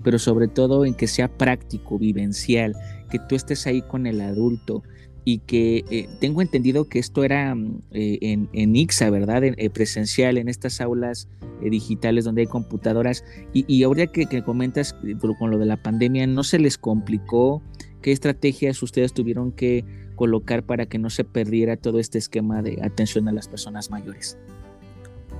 pero 0.03 0.17
sobre 0.17 0.47
todo 0.47 0.85
en 0.85 0.95
que 0.95 1.07
sea 1.07 1.27
práctico, 1.27 1.99
vivencial, 1.99 2.75
que 3.09 3.19
tú 3.19 3.35
estés 3.35 3.67
ahí 3.67 3.81
con 3.81 4.07
el 4.07 4.21
adulto, 4.21 4.83
y 5.25 5.39
que 5.39 5.83
eh, 5.89 6.09
tengo 6.19 6.41
entendido 6.41 6.85
que 6.85 6.99
esto 6.99 7.23
era 7.23 7.55
mm, 7.55 7.81
eh, 7.91 8.17
en, 8.21 8.49
en, 8.53 8.75
IXA, 8.75 9.09
¿verdad? 9.09 9.43
En, 9.43 9.55
eh, 9.57 9.69
presencial, 9.69 10.37
en 10.37 10.49
estas 10.49 10.81
aulas 10.81 11.27
digitales 11.61 12.25
donde 12.25 12.41
hay 12.41 12.47
computadoras. 12.47 13.23
Y, 13.53 13.63
y 13.73 13.83
ahora 13.83 14.07
que, 14.07 14.25
que, 14.25 14.43
comentas 14.43 14.95
con 15.39 15.51
lo 15.51 15.57
de 15.57 15.65
la 15.65 15.77
pandemia, 15.77 16.27
¿no 16.27 16.43
se 16.43 16.59
les 16.59 16.77
complicó? 16.77 17.61
¿Qué 18.01 18.11
estrategias 18.11 18.83
ustedes 18.83 19.13
tuvieron 19.13 19.53
que 19.53 19.85
colocar 20.15 20.63
para 20.63 20.85
que 20.87 20.99
no 20.99 21.09
se 21.09 21.23
perdiera 21.23 21.77
todo 21.77 21.99
este 21.99 22.17
esquema 22.17 22.61
de 22.61 22.79
atención 22.83 23.29
a 23.29 23.31
las 23.31 23.47
personas 23.47 23.89
mayores? 23.89 24.37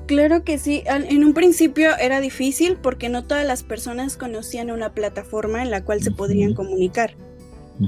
Claro 0.06 0.44
que 0.44 0.58
sí, 0.58 0.84
en 0.86 1.24
un 1.24 1.34
principio 1.34 1.96
era 1.98 2.20
difícil 2.20 2.78
porque 2.82 3.08
no 3.08 3.24
todas 3.24 3.46
las 3.46 3.64
personas 3.64 4.18
conocían 4.18 4.70
una 4.70 4.94
plataforma 4.94 5.62
en 5.62 5.72
la 5.72 5.86
cual 5.86 6.02
se 6.04 6.12
podrían 6.12 6.54
comunicar. 6.54 7.16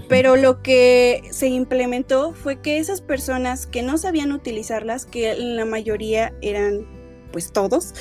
Pero 0.09 0.35
lo 0.35 0.61
que 0.61 1.21
se 1.31 1.47
implementó 1.47 2.33
fue 2.33 2.59
que 2.61 2.79
esas 2.79 3.01
personas 3.01 3.67
que 3.67 3.83
no 3.83 3.97
sabían 3.97 4.31
utilizarlas, 4.31 5.05
que 5.05 5.35
la 5.35 5.65
mayoría 5.65 6.33
eran 6.41 6.87
pues 7.31 7.51
todos, 7.51 7.93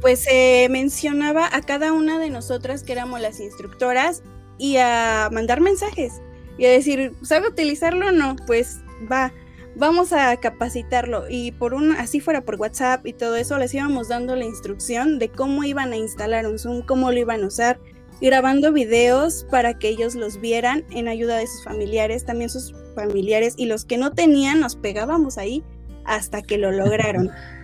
pues 0.00 0.20
se 0.20 0.68
mencionaba 0.70 1.48
a 1.52 1.60
cada 1.62 1.92
una 1.92 2.18
de 2.18 2.30
nosotras 2.30 2.82
que 2.82 2.92
éramos 2.92 3.20
las 3.20 3.40
instructoras 3.40 4.22
y 4.58 4.76
a 4.76 5.28
mandar 5.32 5.60
mensajes 5.60 6.20
y 6.58 6.66
a 6.66 6.70
decir, 6.70 7.14
¿sabe 7.22 7.48
utilizarlo 7.48 8.08
o 8.08 8.12
no? 8.12 8.36
Pues 8.46 8.80
va, 9.10 9.32
vamos 9.76 10.12
a 10.12 10.36
capacitarlo. 10.36 11.24
Y 11.28 11.52
por 11.52 11.72
un, 11.74 11.92
así 11.92 12.20
fuera 12.20 12.42
por 12.42 12.56
WhatsApp 12.56 13.06
y 13.06 13.14
todo 13.14 13.36
eso, 13.36 13.58
les 13.58 13.72
íbamos 13.72 14.08
dando 14.08 14.36
la 14.36 14.44
instrucción 14.44 15.18
de 15.18 15.30
cómo 15.30 15.64
iban 15.64 15.92
a 15.92 15.96
instalar 15.96 16.46
un 16.46 16.58
Zoom, 16.58 16.82
cómo 16.82 17.10
lo 17.10 17.18
iban 17.18 17.42
a 17.42 17.46
usar, 17.46 17.80
grabando 18.20 18.72
videos 18.72 19.46
para 19.50 19.78
que 19.78 19.88
ellos 19.88 20.14
los 20.14 20.40
vieran 20.40 20.84
en 20.90 21.08
ayuda 21.08 21.36
de 21.36 21.46
sus 21.46 21.64
familiares, 21.64 22.24
también 22.24 22.50
sus 22.50 22.74
familiares 22.94 23.54
y 23.56 23.66
los 23.66 23.84
que 23.84 23.98
no 23.98 24.12
tenían 24.12 24.60
nos 24.60 24.76
pegábamos 24.76 25.38
ahí 25.38 25.64
hasta 26.04 26.42
que 26.42 26.58
lo 26.58 26.70
lograron. 26.70 27.30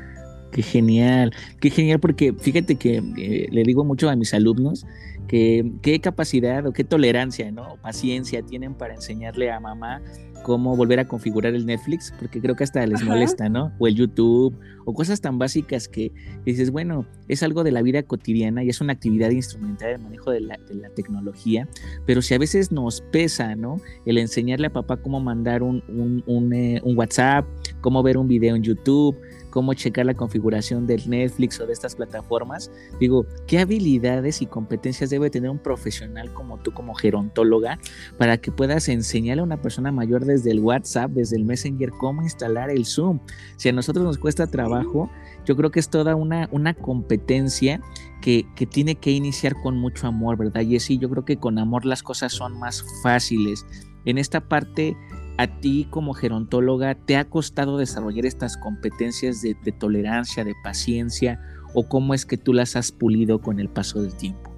Qué 0.52 0.62
genial, 0.62 1.32
qué 1.60 1.70
genial 1.70 2.00
porque 2.00 2.32
fíjate 2.32 2.76
que 2.76 3.02
eh, 3.18 3.48
le 3.50 3.62
digo 3.64 3.84
mucho 3.84 4.08
a 4.08 4.16
mis 4.16 4.32
alumnos 4.32 4.86
que 5.26 5.72
qué 5.82 6.00
capacidad 6.00 6.66
o 6.66 6.72
qué 6.72 6.84
tolerancia, 6.84 7.50
¿no? 7.50 7.76
Paciencia 7.82 8.42
tienen 8.42 8.74
para 8.74 8.94
enseñarle 8.94 9.50
a 9.50 9.60
mamá 9.60 10.00
cómo 10.46 10.76
volver 10.76 11.00
a 11.00 11.08
configurar 11.08 11.54
el 11.54 11.66
Netflix, 11.66 12.14
porque 12.20 12.40
creo 12.40 12.54
que 12.54 12.62
hasta 12.62 12.86
les 12.86 13.02
molesta, 13.02 13.48
¿no? 13.48 13.72
O 13.80 13.88
el 13.88 13.96
YouTube, 13.96 14.56
o 14.84 14.94
cosas 14.94 15.20
tan 15.20 15.38
básicas 15.38 15.88
que 15.88 16.12
dices, 16.44 16.70
bueno, 16.70 17.04
es 17.26 17.42
algo 17.42 17.64
de 17.64 17.72
la 17.72 17.82
vida 17.82 18.04
cotidiana 18.04 18.62
y 18.62 18.68
es 18.68 18.80
una 18.80 18.92
actividad 18.92 19.30
instrumental 19.30 19.90
de 19.90 19.98
manejo 19.98 20.30
de 20.30 20.42
la, 20.42 20.56
tecnología, 20.94 21.68
pero 22.06 22.22
si 22.22 22.34
a 22.34 22.38
veces 22.38 22.70
nos 22.70 23.00
pesa, 23.00 23.56
¿no? 23.56 23.80
El 24.04 24.18
enseñarle 24.18 24.68
a 24.68 24.72
papá 24.72 24.98
cómo 24.98 25.18
mandar 25.18 25.64
un, 25.64 25.82
un, 26.26 26.52
eh, 26.52 26.80
un 26.84 26.96
WhatsApp, 26.96 27.44
cómo 27.80 28.04
ver 28.04 28.16
un 28.16 28.28
video 28.28 28.54
en 28.54 28.62
YouTube, 28.62 29.16
cómo 29.56 29.72
checar 29.72 30.04
la 30.04 30.12
configuración 30.12 30.86
del 30.86 31.08
Netflix 31.08 31.58
o 31.60 31.66
de 31.66 31.72
estas 31.72 31.94
plataformas. 31.94 32.70
Digo, 33.00 33.24
¿qué 33.46 33.58
habilidades 33.58 34.42
y 34.42 34.46
competencias 34.46 35.08
debe 35.08 35.30
tener 35.30 35.48
un 35.48 35.58
profesional 35.58 36.30
como 36.34 36.58
tú, 36.58 36.74
como 36.74 36.92
gerontóloga, 36.92 37.78
para 38.18 38.36
que 38.36 38.52
puedas 38.52 38.86
enseñarle 38.90 39.40
a 39.40 39.44
una 39.44 39.62
persona 39.62 39.90
mayor 39.92 40.26
desde 40.26 40.50
el 40.50 40.60
WhatsApp, 40.60 41.10
desde 41.12 41.36
el 41.36 41.46
Messenger, 41.46 41.88
cómo 41.88 42.20
instalar 42.20 42.68
el 42.68 42.84
Zoom? 42.84 43.20
Si 43.56 43.70
a 43.70 43.72
nosotros 43.72 44.04
nos 44.04 44.18
cuesta 44.18 44.46
trabajo, 44.46 45.08
yo 45.46 45.56
creo 45.56 45.70
que 45.70 45.80
es 45.80 45.88
toda 45.88 46.16
una, 46.16 46.50
una 46.52 46.74
competencia 46.74 47.80
que, 48.20 48.46
que, 48.56 48.66
tiene 48.66 48.96
que 48.96 49.12
iniciar 49.12 49.54
con 49.62 49.78
mucho 49.78 50.06
amor, 50.06 50.36
¿verdad? 50.36 50.60
Y 50.60 50.76
así 50.76 50.98
yo 50.98 51.08
creo 51.08 51.24
que 51.24 51.38
con 51.38 51.58
amor 51.58 51.86
las 51.86 52.02
cosas 52.02 52.30
son 52.30 52.58
más 52.58 52.84
fáciles. 53.02 53.64
En 54.04 54.18
esta 54.18 54.42
parte 54.42 54.94
a 55.38 55.60
ti 55.60 55.86
como 55.90 56.14
gerontóloga 56.14 56.94
te 56.94 57.16
ha 57.16 57.24
costado 57.24 57.78
desarrollar 57.78 58.26
estas 58.26 58.56
competencias 58.56 59.42
de, 59.42 59.54
tolerancia, 59.72 60.44
de 60.44 60.54
paciencia, 60.62 61.40
o 61.74 61.88
cómo 61.88 62.14
es 62.14 62.24
que 62.24 62.36
tú 62.36 62.52
las 62.52 62.76
has 62.76 62.92
pulido 62.92 63.40
con 63.40 63.60
el 63.60 63.68
paso 63.68 64.02
del 64.02 64.14
tiempo? 64.14 64.50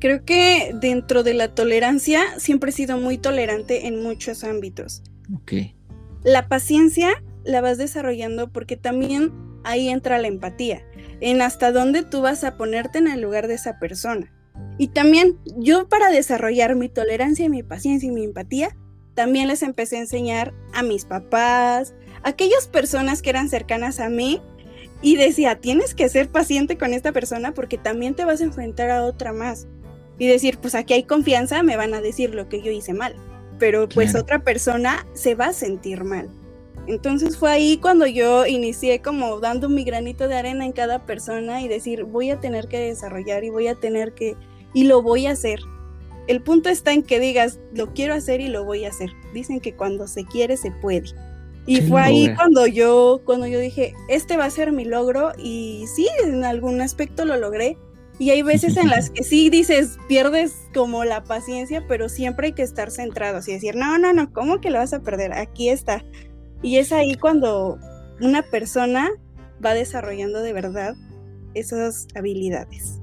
Creo 0.00 0.24
que 0.24 0.74
dentro 0.80 1.22
de 1.22 1.34
la 1.34 1.54
tolerancia 1.54 2.22
siempre 2.38 2.70
he 2.70 2.72
sido 2.72 2.98
muy 2.98 3.18
tolerante 3.18 3.86
en 3.86 4.02
muchos 4.02 4.44
ámbitos. 4.44 5.02
Ok. 5.34 5.52
La 6.22 6.48
paciencia 6.48 7.22
la 7.44 7.60
vas 7.60 7.78
desarrollando 7.78 8.50
porque 8.50 8.76
también 8.76 9.32
ahí 9.64 9.88
entra 9.88 10.18
la 10.18 10.28
empatía, 10.28 10.82
en 11.20 11.42
hasta 11.42 11.72
dónde 11.72 12.02
tú 12.02 12.22
vas 12.22 12.44
a 12.44 12.56
ponerte 12.56 12.98
en 12.98 13.08
el 13.08 13.20
lugar 13.20 13.48
de 13.48 13.54
esa 13.54 13.78
persona. 13.78 14.32
Y 14.78 14.88
también 14.88 15.38
yo 15.56 15.88
para 15.88 16.10
desarrollar 16.10 16.74
mi 16.74 16.88
tolerancia 16.88 17.46
y 17.46 17.50
mi 17.50 17.62
paciencia 17.62 18.08
y 18.08 18.12
mi 18.12 18.24
empatía, 18.24 18.76
también 19.14 19.48
les 19.48 19.62
empecé 19.62 19.96
a 19.96 20.00
enseñar 20.00 20.52
a 20.72 20.82
mis 20.82 21.04
papás, 21.04 21.94
a 22.22 22.30
aquellas 22.30 22.66
personas 22.66 23.22
que 23.22 23.30
eran 23.30 23.48
cercanas 23.48 24.00
a 24.00 24.08
mí 24.08 24.40
y 25.02 25.16
decía, 25.16 25.60
tienes 25.60 25.94
que 25.94 26.08
ser 26.08 26.28
paciente 26.28 26.78
con 26.78 26.94
esta 26.94 27.12
persona 27.12 27.52
porque 27.52 27.78
también 27.78 28.14
te 28.14 28.24
vas 28.24 28.40
a 28.40 28.44
enfrentar 28.44 28.90
a 28.90 29.04
otra 29.04 29.32
más. 29.32 29.66
Y 30.18 30.26
decir, 30.26 30.58
pues 30.58 30.74
aquí 30.74 30.94
hay 30.94 31.02
confianza, 31.02 31.62
me 31.62 31.76
van 31.76 31.92
a 31.92 32.00
decir 32.00 32.34
lo 32.34 32.48
que 32.48 32.62
yo 32.62 32.70
hice 32.70 32.94
mal, 32.94 33.16
pero 33.58 33.88
pues 33.88 34.14
otra 34.14 34.44
persona 34.44 35.06
se 35.12 35.34
va 35.34 35.46
a 35.46 35.52
sentir 35.52 36.04
mal. 36.04 36.30
Entonces 36.86 37.36
fue 37.36 37.50
ahí 37.50 37.78
cuando 37.78 38.06
yo 38.06 38.46
inicié 38.46 39.00
como 39.00 39.40
dando 39.40 39.68
mi 39.68 39.84
granito 39.84 40.28
de 40.28 40.36
arena 40.36 40.66
en 40.66 40.72
cada 40.72 41.04
persona 41.04 41.62
y 41.62 41.68
decir, 41.68 42.04
voy 42.04 42.30
a 42.30 42.40
tener 42.40 42.68
que 42.68 42.78
desarrollar 42.78 43.42
y 43.42 43.50
voy 43.50 43.68
a 43.68 43.74
tener 43.74 44.12
que, 44.12 44.36
y 44.72 44.84
lo 44.84 45.02
voy 45.02 45.26
a 45.26 45.32
hacer. 45.32 45.60
El 46.26 46.42
punto 46.42 46.68
está 46.68 46.92
en 46.92 47.02
que 47.02 47.20
digas, 47.20 47.58
lo 47.72 47.92
quiero 47.92 48.14
hacer 48.14 48.40
y 48.40 48.48
lo 48.48 48.64
voy 48.64 48.84
a 48.84 48.88
hacer. 48.88 49.10
Dicen 49.32 49.60
que 49.60 49.74
cuando 49.74 50.06
se 50.08 50.24
quiere, 50.24 50.56
se 50.56 50.70
puede. 50.70 51.04
Y 51.66 51.80
fue 51.82 52.00
ahí 52.02 52.34
cuando 52.34 52.66
yo, 52.66 53.22
cuando 53.24 53.46
yo 53.46 53.58
dije, 53.58 53.94
este 54.08 54.36
va 54.36 54.44
a 54.44 54.50
ser 54.50 54.72
mi 54.72 54.84
logro 54.84 55.32
y 55.38 55.86
sí, 55.94 56.08
en 56.22 56.44
algún 56.44 56.80
aspecto 56.82 57.24
lo 57.24 57.36
logré. 57.36 57.78
Y 58.18 58.30
hay 58.30 58.42
veces 58.42 58.76
en 58.76 58.88
las 58.88 59.10
que 59.14 59.24
sí 59.24 59.48
dices, 59.48 59.98
pierdes 60.06 60.54
como 60.74 61.04
la 61.04 61.24
paciencia, 61.24 61.84
pero 61.88 62.08
siempre 62.08 62.48
hay 62.48 62.52
que 62.52 62.62
estar 62.62 62.90
centrado 62.90 63.40
y 63.46 63.52
decir, 63.52 63.76
no, 63.76 63.98
no, 63.98 64.12
no, 64.12 64.32
¿cómo 64.32 64.60
que 64.60 64.70
lo 64.70 64.78
vas 64.78 64.92
a 64.92 65.00
perder? 65.00 65.32
Aquí 65.32 65.70
está. 65.70 66.04
Y 66.62 66.76
es 66.76 66.92
ahí 66.92 67.14
cuando 67.14 67.78
una 68.20 68.42
persona 68.42 69.10
va 69.64 69.74
desarrollando 69.74 70.42
de 70.42 70.52
verdad 70.52 70.94
esas 71.54 72.08
habilidades. 72.14 73.00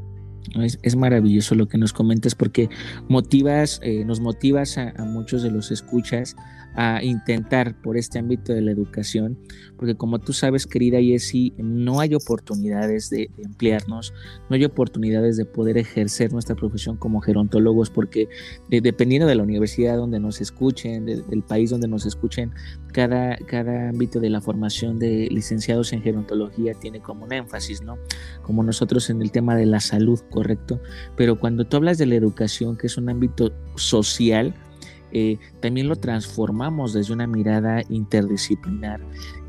Es, 0.55 0.95
maravilloso 0.95 1.55
lo 1.55 1.67
que 1.67 1.77
nos 1.77 1.93
comentas 1.93 2.35
porque 2.35 2.69
motivas, 3.07 3.79
eh, 3.83 4.03
nos 4.05 4.19
motivas 4.19 4.77
a, 4.77 4.93
a, 4.97 5.05
muchos 5.05 5.43
de 5.43 5.51
los 5.51 5.71
escuchas 5.71 6.35
a 6.75 7.03
intentar 7.03 7.79
por 7.81 7.97
este 7.97 8.19
ámbito 8.19 8.53
de 8.53 8.61
la 8.61 8.71
educación, 8.71 9.37
porque 9.77 9.95
como 9.95 10.19
tú 10.19 10.33
sabes, 10.33 10.67
querida 10.67 10.99
Jessie, 10.99 11.53
no 11.57 11.99
hay 11.99 12.15
oportunidades 12.15 13.09
de, 13.09 13.29
emplearnos, 13.37 14.13
no 14.49 14.55
hay 14.55 14.65
oportunidades 14.65 15.37
de 15.37 15.45
poder 15.45 15.77
ejercer 15.77 16.31
nuestra 16.31 16.55
profesión 16.55 16.97
como 16.97 17.21
gerontólogos, 17.21 17.89
porque 17.89 18.27
dependiendo 18.69 19.27
de 19.27 19.35
la 19.35 19.43
universidad 19.43 19.97
donde 19.97 20.19
nos 20.19 20.41
escuchen, 20.41 21.05
del 21.05 21.43
país 21.43 21.69
donde 21.69 21.87
nos 21.87 22.05
escuchen, 22.05 22.51
cada, 22.93 23.37
cada 23.37 23.89
ámbito 23.89 24.19
de 24.19 24.29
la 24.29 24.41
formación 24.41 24.99
de 24.99 25.27
licenciados 25.31 25.93
en 25.93 26.01
gerontología 26.01 26.73
tiene 26.73 27.01
como 27.01 27.25
un 27.25 27.33
énfasis, 27.33 27.81
¿no? 27.81 27.97
Como 28.43 28.63
nosotros 28.63 29.09
en 29.09 29.21
el 29.21 29.31
tema 29.31 29.55
de 29.55 29.65
la 29.65 29.79
salud, 29.79 30.19
correcto, 30.29 30.79
pero 31.15 31.39
cuando 31.39 31.65
tú 31.65 31.77
hablas 31.77 31.97
de 31.97 32.05
la 32.05 32.15
educación, 32.15 32.77
que 32.77 32.87
es 32.87 32.97
un 32.97 33.09
ámbito 33.09 33.51
social, 33.75 34.53
eh, 35.11 35.37
también 35.59 35.87
lo 35.87 35.95
transformamos 35.95 36.93
desde 36.93 37.13
una 37.13 37.27
mirada 37.27 37.83
interdisciplinar. 37.89 39.01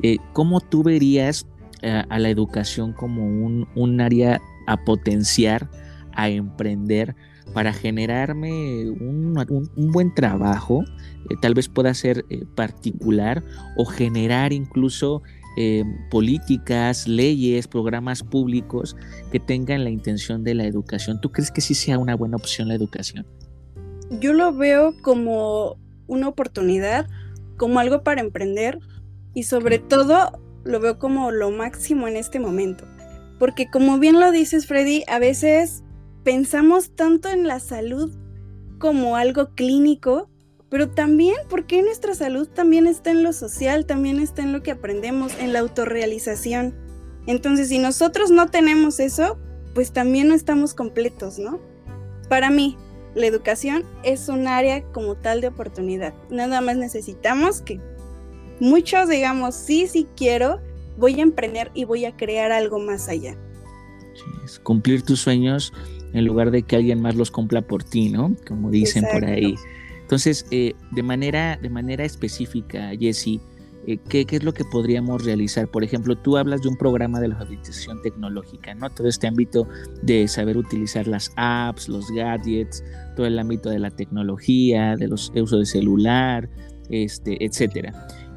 Eh, 0.03 0.19
¿Cómo 0.33 0.61
tú 0.61 0.83
verías 0.83 1.47
eh, 1.83 2.03
a 2.09 2.19
la 2.19 2.31
educación 2.31 2.93
como 2.93 3.25
un, 3.25 4.01
área 4.01 4.41
a 4.67 4.85
potenciar, 4.85 5.71
a 6.13 6.29
emprender? 6.29 7.15
para 7.55 7.73
generarme 7.75 8.89
un, 8.89 9.35
buen 9.93 10.15
trabajo, 10.15 10.85
tal 11.43 11.53
vez 11.53 11.69
pueda 11.69 11.93
ser 11.93 12.25
particular 12.55 13.45
o 13.77 13.85
generar 13.85 14.55
incluso 14.55 15.23
políticas, 16.09 17.07
leyes, 17.07 17.67
programas 17.69 18.23
públicos 18.23 18.97
que 19.33 19.41
tengan 19.41 19.85
la 19.85 19.91
intención 19.91 20.45
de 20.45 20.55
la 20.55 20.65
educación. 20.65 21.21
¿Tú 21.21 21.31
crees 21.31 21.51
que 21.51 21.61
sí 21.61 21.75
sea 21.75 21.99
una 21.99 22.15
buena 22.15 22.37
opción 22.37 22.69
la 22.69 22.75
educación? 22.75 23.27
Yo 24.21 24.33
lo 24.33 24.53
veo 24.53 24.95
como 25.03 25.77
una 26.07 26.29
oportunidad, 26.29 27.07
como 27.57 27.79
algo 27.79 28.03
para 28.03 28.21
emprender 28.21 28.79
y 29.35 29.45
sobre 29.45 29.79
todo 29.79 30.39
lo 30.65 30.81
veo 30.81 30.99
como 30.99 31.31
lo 31.31 31.51
máximo 31.51 32.09
en 32.09 32.17
este 32.17 32.39
momento. 32.39 32.87
Porque 33.39 33.71
como 33.71 33.99
bien 33.99 34.21
lo 34.21 34.31
dices, 34.31 34.67
Freddy, 34.67 35.05
a 35.09 35.19
veces 35.19 35.83
pensamos 36.23 36.95
tanto 36.95 37.29
en 37.29 37.47
la 37.47 37.61
salud 37.61 38.13
como 38.79 39.17
algo 39.17 39.55
clínico, 39.55 40.29
pero 40.69 40.91
también 40.91 41.37
porque 41.49 41.83
nuestra 41.83 42.15
salud 42.15 42.49
también 42.49 42.87
está 42.87 43.11
en 43.11 43.23
lo 43.23 43.33
social, 43.33 43.87
también 43.87 44.21
está 44.21 44.43
en 44.43 44.53
lo 44.53 44.63
que 44.63 44.71
aprendemos, 44.71 45.33
en 45.39 45.53
la 45.53 45.61
autorrealización. 45.61 46.75
Entonces, 47.27 47.69
si 47.69 47.79
nosotros 47.79 48.31
no 48.31 48.49
tenemos 48.49 49.01
eso, 49.01 49.39
pues 49.75 49.93
también 49.93 50.29
no 50.29 50.35
estamos 50.35 50.75
completos, 50.75 51.39
¿no? 51.39 51.61
Para 52.29 52.51
mí, 52.51 52.77
la 53.15 53.27
educación 53.27 53.85
es 54.03 54.29
un 54.29 54.47
área 54.47 54.83
como 54.93 55.15
tal 55.15 55.41
de 55.41 55.49
oportunidad. 55.49 56.15
Nada 56.31 56.61
más 56.61 56.77
necesitamos 56.77 57.61
que 57.61 57.81
muchos 58.61 59.09
digamos, 59.09 59.55
sí, 59.55 59.87
sí 59.87 60.07
quiero, 60.17 60.61
voy 60.97 61.21
a 61.21 61.23
emprender 61.23 61.71
y 61.75 61.85
voy 61.85 62.05
a 62.05 62.17
crear 62.17 62.53
algo 62.53 62.79
más 62.79 63.09
allá. 63.09 63.37
cumplir 64.63 65.03
tus 65.03 65.21
sueños 65.21 65.73
en 66.13 66.25
lugar 66.27 66.51
de 66.51 66.63
que 66.63 66.77
alguien 66.77 67.01
más 67.01 67.15
los 67.15 67.31
cumpla 67.31 67.63
por 67.63 67.83
ti, 67.83 68.11
¿no? 68.11 68.35
Como 68.47 68.71
dicen 68.71 69.05
por 69.13 69.25
ahí. 69.25 69.55
Entonces, 70.03 70.47
eh, 70.51 70.75
de, 70.91 71.03
manera, 71.03 71.59
de 71.61 71.71
manera 71.71 72.05
específica, 72.05 72.91
Jessie, 72.99 73.41
eh, 73.87 73.99
¿qué, 74.09 74.27
es 74.29 74.43
lo 74.45 74.53
que 74.53 74.65
podríamos 74.65 75.25
realizar? 75.25 75.69
Por 75.69 75.83
ejemplo, 75.83 76.17
tú 76.17 76.37
hablas 76.37 76.63
de 76.63 76.69
un 76.69 76.77
programa 76.77 77.21
de 77.21 77.27
alfabetización 77.27 78.01
tecnológica, 78.03 78.75
¿no? 78.75 78.91
Todo 78.91 79.09
este 79.09 79.27
ámbito 79.27 79.67
de 80.03 80.29
saber 80.29 80.57
utilizar 80.57 81.09
las 81.09 81.33
apps, 81.37 81.89
los 81.89 82.11
gadgets, 82.11 82.85
todo 83.17 83.27
el 83.27 83.39
ámbito 83.39 83.71
de 83.71 83.79
la 83.79 83.91
tecnología, 83.91 84.97
de 84.97 85.09
los 85.09 85.33
uso 85.35 85.59
de 85.59 85.67
celular, 85.67 86.49
este, 86.91 87.45
etcétera. 87.45 87.93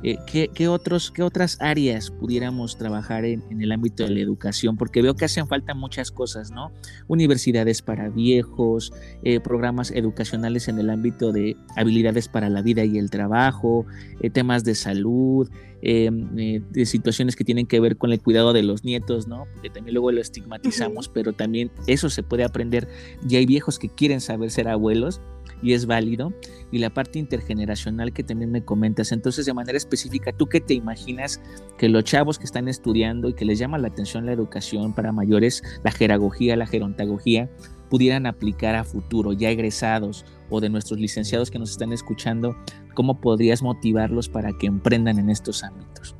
Eh, 0.08 0.20
¿qué, 0.54 0.68
otros, 0.68 1.10
¿Qué 1.10 1.24
otras 1.24 1.58
áreas 1.60 2.12
pudiéramos 2.12 2.78
trabajar 2.78 3.26
en, 3.26 3.42
el 3.60 3.72
ámbito 3.72 4.04
de 4.04 4.12
la 4.12 4.20
educación? 4.20 4.78
Porque 4.78 5.02
veo 5.02 5.16
que 5.16 5.26
hacen 5.26 5.48
falta 5.48 5.74
muchas 5.74 6.12
cosas, 6.12 6.52
¿no? 6.52 6.72
Universidades 7.08 7.82
para 7.82 8.10
viejos, 8.10 8.94
eh, 9.24 9.40
programas 9.40 9.90
educacionales 9.90 10.68
en 10.68 10.78
el 10.78 10.92
ámbito 10.92 11.32
de 11.32 11.58
habilidades 11.76 12.28
para 12.28 12.52
la 12.52 12.62
vida 12.62 12.86
y 12.86 13.00
el 13.00 13.10
trabajo, 13.10 13.88
eh, 14.22 14.30
temas 14.30 14.64
de 14.64 14.76
salud, 14.76 15.50
de 15.82 16.86
situaciones 16.86 17.36
que 17.36 17.44
tienen 17.44 17.68
que 17.68 17.80
ver 17.80 17.98
con 17.98 18.12
el 18.12 18.20
cuidado 18.20 18.54
de 18.54 18.64
los 18.64 18.84
nietos, 18.84 19.28
¿no? 19.28 19.46
Porque 19.54 19.70
también 19.70 19.94
luego 19.94 20.12
lo 20.12 20.20
estigmatizamos, 20.20 21.10
pero 21.10 21.34
también 21.34 21.70
eso 21.86 22.10
se 22.10 22.24
puede 22.24 22.44
aprender. 22.44 22.88
Ya 23.24 23.38
hay 23.38 23.46
viejos 23.46 23.78
que 23.78 23.90
quieren 23.90 24.20
saber 24.20 24.50
ser 24.50 24.68
abuelos 24.68 25.22
y 25.62 25.74
es 25.74 25.86
válido. 25.86 26.34
Y 26.72 26.80
la 26.80 26.94
parte 26.94 27.20
intergeneracional 27.20 28.14
que 28.14 28.24
también 28.24 28.52
me 28.52 28.64
comentas. 28.64 29.12
Entonces, 29.12 29.46
de 29.46 29.54
manera 29.54 29.78
específica, 29.78 30.32
¿tú 30.34 30.48
qué 30.48 30.62
te 30.62 30.74
imaginas 30.74 31.42
que 31.78 31.90
los 31.90 32.04
chavos 32.04 32.38
que 32.38 32.46
están 32.46 32.68
estudiando 32.68 33.30
y 33.30 33.34
que 33.34 33.46
les 33.46 33.60
llama 33.60 33.78
la 33.78 33.88
atención 33.88 34.26
la 34.26 34.34
educación 34.34 34.94
para 34.94 35.12
mayores, 35.12 35.64
la 35.84 35.92
jeragogía, 35.92 36.56
la 36.56 36.68
gerontagogía, 36.68 37.50
pudieran 37.90 38.26
aplicar 38.26 38.76
a 38.76 38.84
futuro, 38.84 39.34
ya 39.34 39.50
egresados 39.50 40.26
o 40.50 40.60
de 40.60 40.70
nuestros 40.70 41.00
licenciados 41.00 41.52
que 41.52 41.60
nos 41.60 41.72
están 41.72 41.94
escuchando, 41.94 42.56
¿cómo 42.94 43.20
podrías 43.20 43.62
motivarlos 43.62 44.30
para 44.30 44.52
que 44.58 44.68
emprendan 44.68 45.20
en 45.20 45.30
estos 45.30 45.64
ámbitos? 45.64 46.16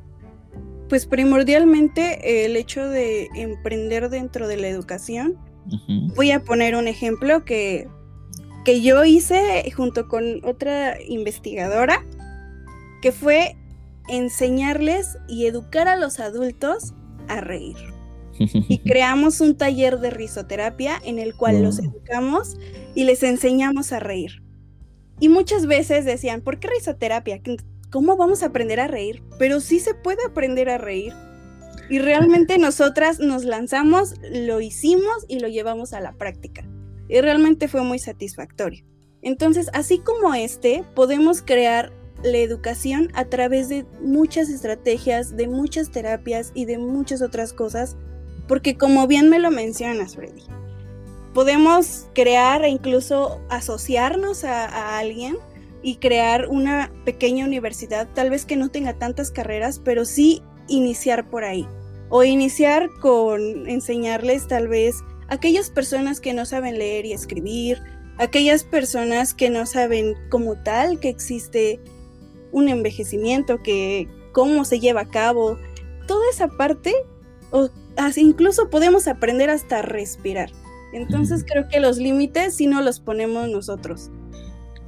Pues 0.88 1.06
primordialmente 1.06 2.44
el 2.44 2.56
hecho 2.56 2.88
de 2.88 3.28
emprender 3.34 4.08
dentro 4.08 4.46
de 4.46 4.56
la 4.56 4.68
educación. 4.68 5.36
Voy 6.14 6.30
a 6.30 6.44
poner 6.44 6.76
un 6.76 6.86
ejemplo 6.86 7.44
que 7.44 7.88
que 8.66 8.82
yo 8.82 9.04
hice 9.04 9.72
junto 9.76 10.08
con 10.08 10.44
otra 10.44 11.00
investigadora, 11.00 12.04
que 13.00 13.12
fue 13.12 13.56
enseñarles 14.08 15.18
y 15.28 15.46
educar 15.46 15.86
a 15.86 15.94
los 15.94 16.18
adultos 16.18 16.92
a 17.28 17.40
reír. 17.40 17.76
Y 18.40 18.78
creamos 18.84 19.40
un 19.40 19.56
taller 19.56 20.00
de 20.00 20.10
risoterapia 20.10 21.00
en 21.04 21.20
el 21.20 21.36
cual 21.36 21.62
los 21.62 21.78
educamos 21.78 22.56
y 22.96 23.04
les 23.04 23.22
enseñamos 23.22 23.92
a 23.92 24.00
reír. 24.00 24.42
Y 25.20 25.28
muchas 25.28 25.66
veces 25.66 26.04
decían, 26.04 26.40
¿por 26.40 26.58
qué 26.58 26.66
risoterapia? 26.66 27.40
¿Cómo 27.92 28.16
vamos 28.16 28.42
a 28.42 28.46
aprender 28.46 28.80
a 28.80 28.88
reír? 28.88 29.22
Pero 29.38 29.60
sí 29.60 29.78
se 29.78 29.94
puede 29.94 30.26
aprender 30.26 30.70
a 30.70 30.78
reír. 30.78 31.12
Y 31.88 32.00
realmente 32.00 32.58
nosotras 32.58 33.20
nos 33.20 33.44
lanzamos, 33.44 34.14
lo 34.28 34.60
hicimos 34.60 35.24
y 35.28 35.38
lo 35.38 35.46
llevamos 35.46 35.92
a 35.92 36.00
la 36.00 36.14
práctica 36.14 36.68
y 37.08 37.20
realmente 37.20 37.68
fue 37.68 37.82
muy 37.82 37.98
satisfactorio. 37.98 38.84
Entonces, 39.22 39.70
así 39.72 39.98
como 39.98 40.34
este, 40.34 40.84
podemos 40.94 41.42
crear 41.42 41.92
la 42.22 42.38
educación 42.38 43.10
a 43.14 43.26
través 43.26 43.68
de 43.68 43.84
muchas 44.00 44.48
estrategias, 44.48 45.36
de 45.36 45.48
muchas 45.48 45.90
terapias 45.90 46.52
y 46.54 46.64
de 46.64 46.78
muchas 46.78 47.22
otras 47.22 47.52
cosas, 47.52 47.96
porque 48.48 48.76
como 48.76 49.06
bien 49.06 49.28
me 49.28 49.38
lo 49.38 49.50
mencionas, 49.50 50.16
Freddy, 50.16 50.42
podemos 51.34 52.06
crear 52.14 52.64
e 52.64 52.68
incluso 52.68 53.40
asociarnos 53.48 54.44
a, 54.44 54.66
a 54.66 54.98
alguien 54.98 55.36
y 55.82 55.96
crear 55.96 56.48
una 56.48 56.90
pequeña 57.04 57.44
universidad, 57.44 58.08
tal 58.14 58.30
vez 58.30 58.44
que 58.44 58.56
no 58.56 58.70
tenga 58.70 58.94
tantas 58.94 59.30
carreras, 59.30 59.78
pero 59.78 60.04
sí 60.04 60.42
iniciar 60.68 61.28
por 61.28 61.44
ahí. 61.44 61.66
O 62.08 62.24
iniciar 62.24 62.88
con 63.00 63.68
enseñarles 63.68 64.46
tal 64.46 64.68
vez 64.68 64.96
aquellas 65.28 65.70
personas 65.70 66.20
que 66.20 66.34
no 66.34 66.46
saben 66.46 66.78
leer 66.78 67.06
y 67.06 67.12
escribir, 67.12 67.82
aquellas 68.18 68.64
personas 68.64 69.34
que 69.34 69.50
no 69.50 69.66
saben 69.66 70.14
como 70.30 70.56
tal 70.62 71.00
que 71.00 71.08
existe 71.08 71.80
un 72.52 72.68
envejecimiento, 72.68 73.62
que 73.62 74.08
cómo 74.32 74.64
se 74.64 74.80
lleva 74.80 75.02
a 75.02 75.08
cabo, 75.08 75.58
toda 76.06 76.22
esa 76.30 76.48
parte, 76.48 76.94
o 77.50 77.68
incluso 78.16 78.70
podemos 78.70 79.08
aprender 79.08 79.50
hasta 79.50 79.82
respirar. 79.82 80.50
Entonces 80.92 81.44
creo 81.46 81.68
que 81.68 81.80
los 81.80 81.98
límites 81.98 82.54
sí 82.54 82.66
no 82.66 82.80
los 82.80 83.00
ponemos 83.00 83.48
nosotros. 83.48 84.10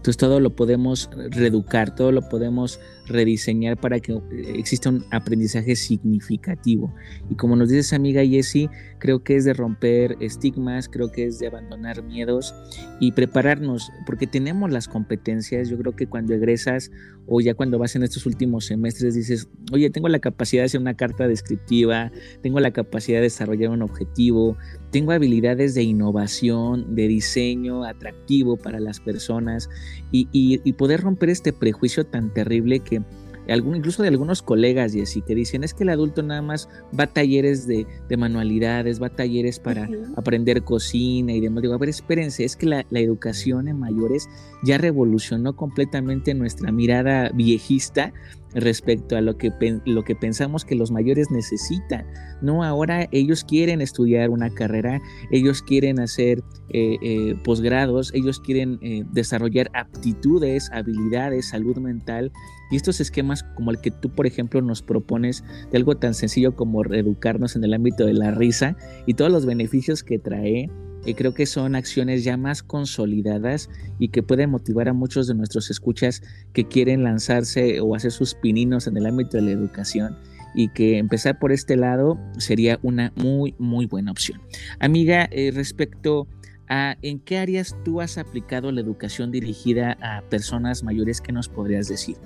Entonces 0.08 0.26
todo 0.26 0.40
lo 0.40 0.56
podemos 0.56 1.10
reeducar, 1.32 1.94
todo 1.94 2.12
lo 2.12 2.26
podemos 2.30 2.80
rediseñar 3.08 3.78
para 3.78 4.00
que 4.00 4.18
exista 4.54 4.88
un 4.88 5.04
aprendizaje 5.10 5.76
significativo. 5.76 6.94
Y 7.28 7.34
como 7.34 7.56
nos 7.56 7.68
dice 7.68 7.94
amiga 7.94 8.24
Jessie, 8.24 8.70
creo 8.98 9.22
que 9.22 9.36
es 9.36 9.44
de 9.44 9.52
romper 9.52 10.16
estigmas, 10.20 10.88
creo 10.88 11.12
que 11.12 11.26
es 11.26 11.38
de 11.40 11.48
abandonar 11.48 12.02
miedos 12.02 12.54
y 13.00 13.12
prepararnos, 13.12 13.92
porque 14.06 14.26
tenemos 14.26 14.72
las 14.72 14.88
competencias. 14.88 15.68
Yo 15.68 15.76
creo 15.76 15.94
que 15.94 16.06
cuando 16.06 16.32
egresas 16.32 16.90
o 17.28 17.40
ya 17.40 17.54
cuando 17.54 17.78
vas 17.78 17.94
en 17.94 18.02
estos 18.02 18.26
últimos 18.26 18.64
semestres 18.64 19.14
dices, 19.14 19.48
oye, 19.72 19.90
tengo 19.90 20.08
la 20.08 20.18
capacidad 20.18 20.62
de 20.62 20.66
hacer 20.66 20.80
una 20.80 20.96
carta 20.96 21.28
descriptiva, 21.28 22.10
tengo 22.42 22.58
la 22.60 22.72
capacidad 22.72 23.18
de 23.18 23.24
desarrollar 23.24 23.70
un 23.70 23.82
objetivo, 23.82 24.56
tengo 24.90 25.12
habilidades 25.12 25.74
de 25.74 25.82
innovación, 25.82 26.94
de 26.94 27.08
diseño 27.08 27.84
atractivo 27.84 28.56
para 28.56 28.80
las 28.80 29.00
personas 29.00 29.68
y, 30.10 30.28
y 30.32 30.72
poder 30.72 31.02
romper 31.02 31.30
este 31.30 31.52
prejuicio 31.52 32.06
tan 32.06 32.32
terrible 32.32 32.80
que 32.80 33.02
incluso 33.48 34.02
de 34.02 34.08
algunos 34.08 34.42
colegas 34.42 34.94
y 34.94 35.00
así, 35.00 35.22
que 35.22 35.34
dicen 35.34 35.64
es 35.64 35.72
que 35.74 35.84
el 35.84 35.90
adulto 35.90 36.22
nada 36.22 36.42
más 36.42 36.68
va 36.98 37.04
a 37.04 37.06
talleres 37.06 37.66
de, 37.66 37.86
manualidades, 38.16 39.00
va 39.00 39.06
a 39.06 39.14
talleres 39.14 39.58
para 39.58 39.88
aprender 40.16 40.62
cocina 40.62 41.32
y 41.32 41.40
demás. 41.40 41.62
Digo, 41.62 41.74
a 41.74 41.78
ver, 41.78 41.88
espérense, 41.88 42.44
es 42.44 42.56
que 42.56 42.66
la, 42.66 42.84
educación 42.90 43.68
en 43.68 43.78
mayores 43.78 44.28
ya 44.64 44.76
revolucionó 44.76 45.54
completamente 45.56 46.34
nuestra 46.34 46.72
mirada 46.72 47.30
viejista 47.32 48.12
respecto 48.54 49.16
a 49.16 49.20
lo 49.20 49.36
que, 49.36 49.52
lo 49.84 50.04
que 50.04 50.14
pensamos 50.14 50.64
que 50.64 50.74
los 50.74 50.90
mayores 50.90 51.30
necesitan. 51.30 52.06
No, 52.40 52.62
ahora 52.64 53.08
ellos 53.12 53.44
quieren 53.44 53.80
estudiar 53.80 54.30
una 54.30 54.50
carrera, 54.50 55.00
ellos 55.30 55.62
quieren 55.62 56.00
hacer 56.00 56.42
eh, 56.70 56.96
eh, 57.02 57.34
posgrados, 57.44 58.12
ellos 58.14 58.40
quieren 58.40 58.78
eh, 58.82 59.04
desarrollar 59.12 59.70
aptitudes, 59.74 60.70
habilidades, 60.72 61.48
salud 61.48 61.76
mental. 61.78 62.32
Y 62.70 62.76
estos 62.76 63.00
esquemas 63.00 63.42
como 63.56 63.70
el 63.70 63.80
que 63.80 63.90
tú, 63.90 64.10
por 64.10 64.26
ejemplo, 64.26 64.60
nos 64.60 64.82
propones 64.82 65.42
de 65.70 65.78
algo 65.78 65.96
tan 65.96 66.14
sencillo 66.14 66.54
como 66.54 66.82
reeducarnos 66.82 67.56
en 67.56 67.64
el 67.64 67.74
ámbito 67.74 68.04
de 68.04 68.12
la 68.12 68.30
risa 68.30 68.76
y 69.06 69.14
todos 69.14 69.32
los 69.32 69.46
beneficios 69.46 70.02
que 70.04 70.18
trae, 70.18 70.70
creo 71.16 71.34
que 71.34 71.46
son 71.46 71.74
acciones 71.74 72.24
ya 72.24 72.36
más 72.36 72.62
consolidadas 72.62 73.70
y 73.98 74.08
que 74.08 74.22
pueden 74.22 74.50
motivar 74.50 74.88
a 74.88 74.92
muchos 74.92 75.26
de 75.26 75.34
nuestros 75.34 75.70
escuchas 75.70 76.22
que 76.52 76.66
quieren 76.66 77.02
lanzarse 77.02 77.80
o 77.80 77.94
hacer 77.94 78.12
sus 78.12 78.34
pininos 78.34 78.86
en 78.86 78.96
el 78.96 79.06
ámbito 79.06 79.36
de 79.36 79.42
la 79.44 79.50
educación 79.52 80.16
y 80.54 80.68
que 80.68 80.98
empezar 80.98 81.38
por 81.38 81.52
este 81.52 81.76
lado 81.76 82.18
sería 82.38 82.78
una 82.82 83.12
muy, 83.16 83.54
muy 83.58 83.86
buena 83.86 84.10
opción. 84.10 84.40
Amiga, 84.80 85.28
eh, 85.30 85.50
respecto 85.54 86.26
a 86.68 86.96
en 87.02 87.20
qué 87.20 87.38
áreas 87.38 87.76
tú 87.84 88.00
has 88.00 88.18
aplicado 88.18 88.70
la 88.72 88.80
educación 88.80 89.30
dirigida 89.30 89.96
a 90.02 90.22
personas 90.28 90.82
mayores, 90.82 91.20
¿qué 91.20 91.32
nos 91.32 91.48
podrías 91.48 91.88
decir? 91.88 92.16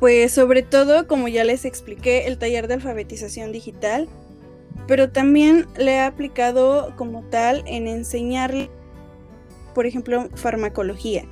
Pues 0.00 0.32
sobre 0.32 0.62
todo, 0.62 1.06
como 1.06 1.28
ya 1.28 1.44
les 1.44 1.64
expliqué, 1.64 2.26
el 2.26 2.38
taller 2.38 2.68
de 2.68 2.74
alfabetización 2.74 3.52
digital 3.52 4.08
pero 4.86 5.10
también 5.10 5.66
le 5.76 5.94
he 5.94 6.00
aplicado 6.00 6.94
como 6.96 7.22
tal 7.24 7.62
en 7.66 7.86
enseñarle, 7.86 8.70
por 9.74 9.86
ejemplo, 9.86 10.28
farmacología, 10.34 11.24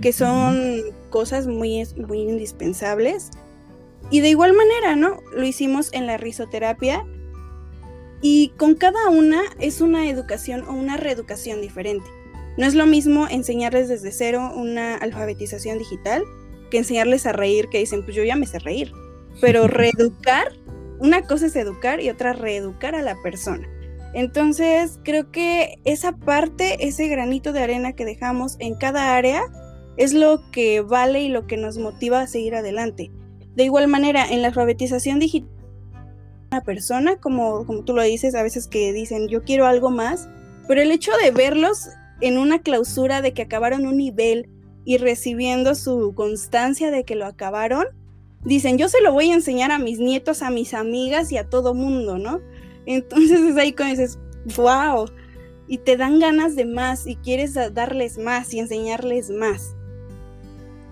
que 0.00 0.12
son 0.12 0.82
cosas 1.10 1.46
muy, 1.46 1.82
muy 1.96 2.20
indispensables. 2.20 3.30
Y 4.10 4.20
de 4.20 4.30
igual 4.30 4.52
manera, 4.52 4.96
¿no? 4.96 5.20
Lo 5.34 5.44
hicimos 5.44 5.92
en 5.92 6.06
la 6.06 6.16
risoterapia 6.16 7.04
y 8.20 8.52
con 8.56 8.74
cada 8.76 9.08
una 9.08 9.42
es 9.58 9.80
una 9.80 10.08
educación 10.08 10.64
o 10.68 10.72
una 10.72 10.96
reeducación 10.96 11.60
diferente. 11.60 12.06
No 12.56 12.66
es 12.66 12.74
lo 12.74 12.86
mismo 12.86 13.26
enseñarles 13.28 13.88
desde 13.88 14.12
cero 14.12 14.52
una 14.54 14.96
alfabetización 14.96 15.78
digital 15.78 16.22
que 16.70 16.78
enseñarles 16.78 17.26
a 17.26 17.32
reír, 17.32 17.68
que 17.68 17.78
dicen, 17.78 18.04
pues 18.04 18.16
yo 18.16 18.24
ya 18.24 18.36
me 18.36 18.46
sé 18.46 18.58
reír. 18.58 18.92
Pero 19.40 19.66
reeducar 19.68 20.52
una 21.02 21.22
cosa 21.22 21.46
es 21.46 21.56
educar 21.56 22.00
y 22.00 22.10
otra 22.10 22.32
reeducar 22.32 22.94
a 22.94 23.02
la 23.02 23.20
persona. 23.22 23.68
Entonces, 24.14 25.00
creo 25.02 25.32
que 25.32 25.78
esa 25.84 26.12
parte, 26.12 26.86
ese 26.86 27.08
granito 27.08 27.52
de 27.52 27.60
arena 27.60 27.92
que 27.92 28.04
dejamos 28.04 28.56
en 28.60 28.76
cada 28.76 29.16
área, 29.16 29.42
es 29.96 30.14
lo 30.14 30.48
que 30.52 30.80
vale 30.80 31.22
y 31.22 31.28
lo 31.28 31.46
que 31.46 31.56
nos 31.56 31.76
motiva 31.76 32.20
a 32.20 32.26
seguir 32.26 32.54
adelante. 32.54 33.10
De 33.56 33.64
igual 33.64 33.88
manera, 33.88 34.24
en 34.30 34.42
la 34.42 34.48
alfabetización 34.48 35.18
digital, 35.18 35.50
una 36.52 36.62
persona, 36.62 37.16
como, 37.16 37.66
como 37.66 37.82
tú 37.82 37.94
lo 37.94 38.02
dices, 38.02 38.34
a 38.34 38.42
veces 38.42 38.68
que 38.68 38.92
dicen, 38.92 39.28
yo 39.28 39.42
quiero 39.42 39.66
algo 39.66 39.90
más, 39.90 40.28
pero 40.68 40.82
el 40.82 40.92
hecho 40.92 41.10
de 41.22 41.32
verlos 41.32 41.88
en 42.20 42.38
una 42.38 42.60
clausura 42.60 43.22
de 43.22 43.32
que 43.32 43.42
acabaron 43.42 43.86
un 43.86 43.96
nivel 43.96 44.48
y 44.84 44.98
recibiendo 44.98 45.74
su 45.74 46.14
constancia 46.14 46.90
de 46.90 47.04
que 47.04 47.16
lo 47.16 47.26
acabaron, 47.26 47.86
dicen, 48.44 48.78
yo 48.78 48.88
se 48.88 49.00
lo 49.00 49.12
voy 49.12 49.30
a 49.30 49.34
enseñar 49.34 49.70
a 49.70 49.78
mis 49.78 49.98
nietos, 49.98 50.42
a 50.42 50.50
mis 50.50 50.74
amigas 50.74 51.32
y 51.32 51.38
a 51.38 51.48
todo 51.48 51.74
mundo, 51.74 52.18
¿no? 52.18 52.40
Entonces 52.86 53.40
es 53.50 53.56
ahí 53.56 53.72
cuando 53.72 54.00
dices, 54.00 54.18
wow, 54.56 55.06
y 55.68 55.78
te 55.78 55.96
dan 55.96 56.18
ganas 56.18 56.56
de 56.56 56.66
más 56.66 57.06
y 57.06 57.16
quieres 57.16 57.54
darles 57.72 58.18
más 58.18 58.52
y 58.52 58.58
enseñarles 58.58 59.30
más. 59.30 59.76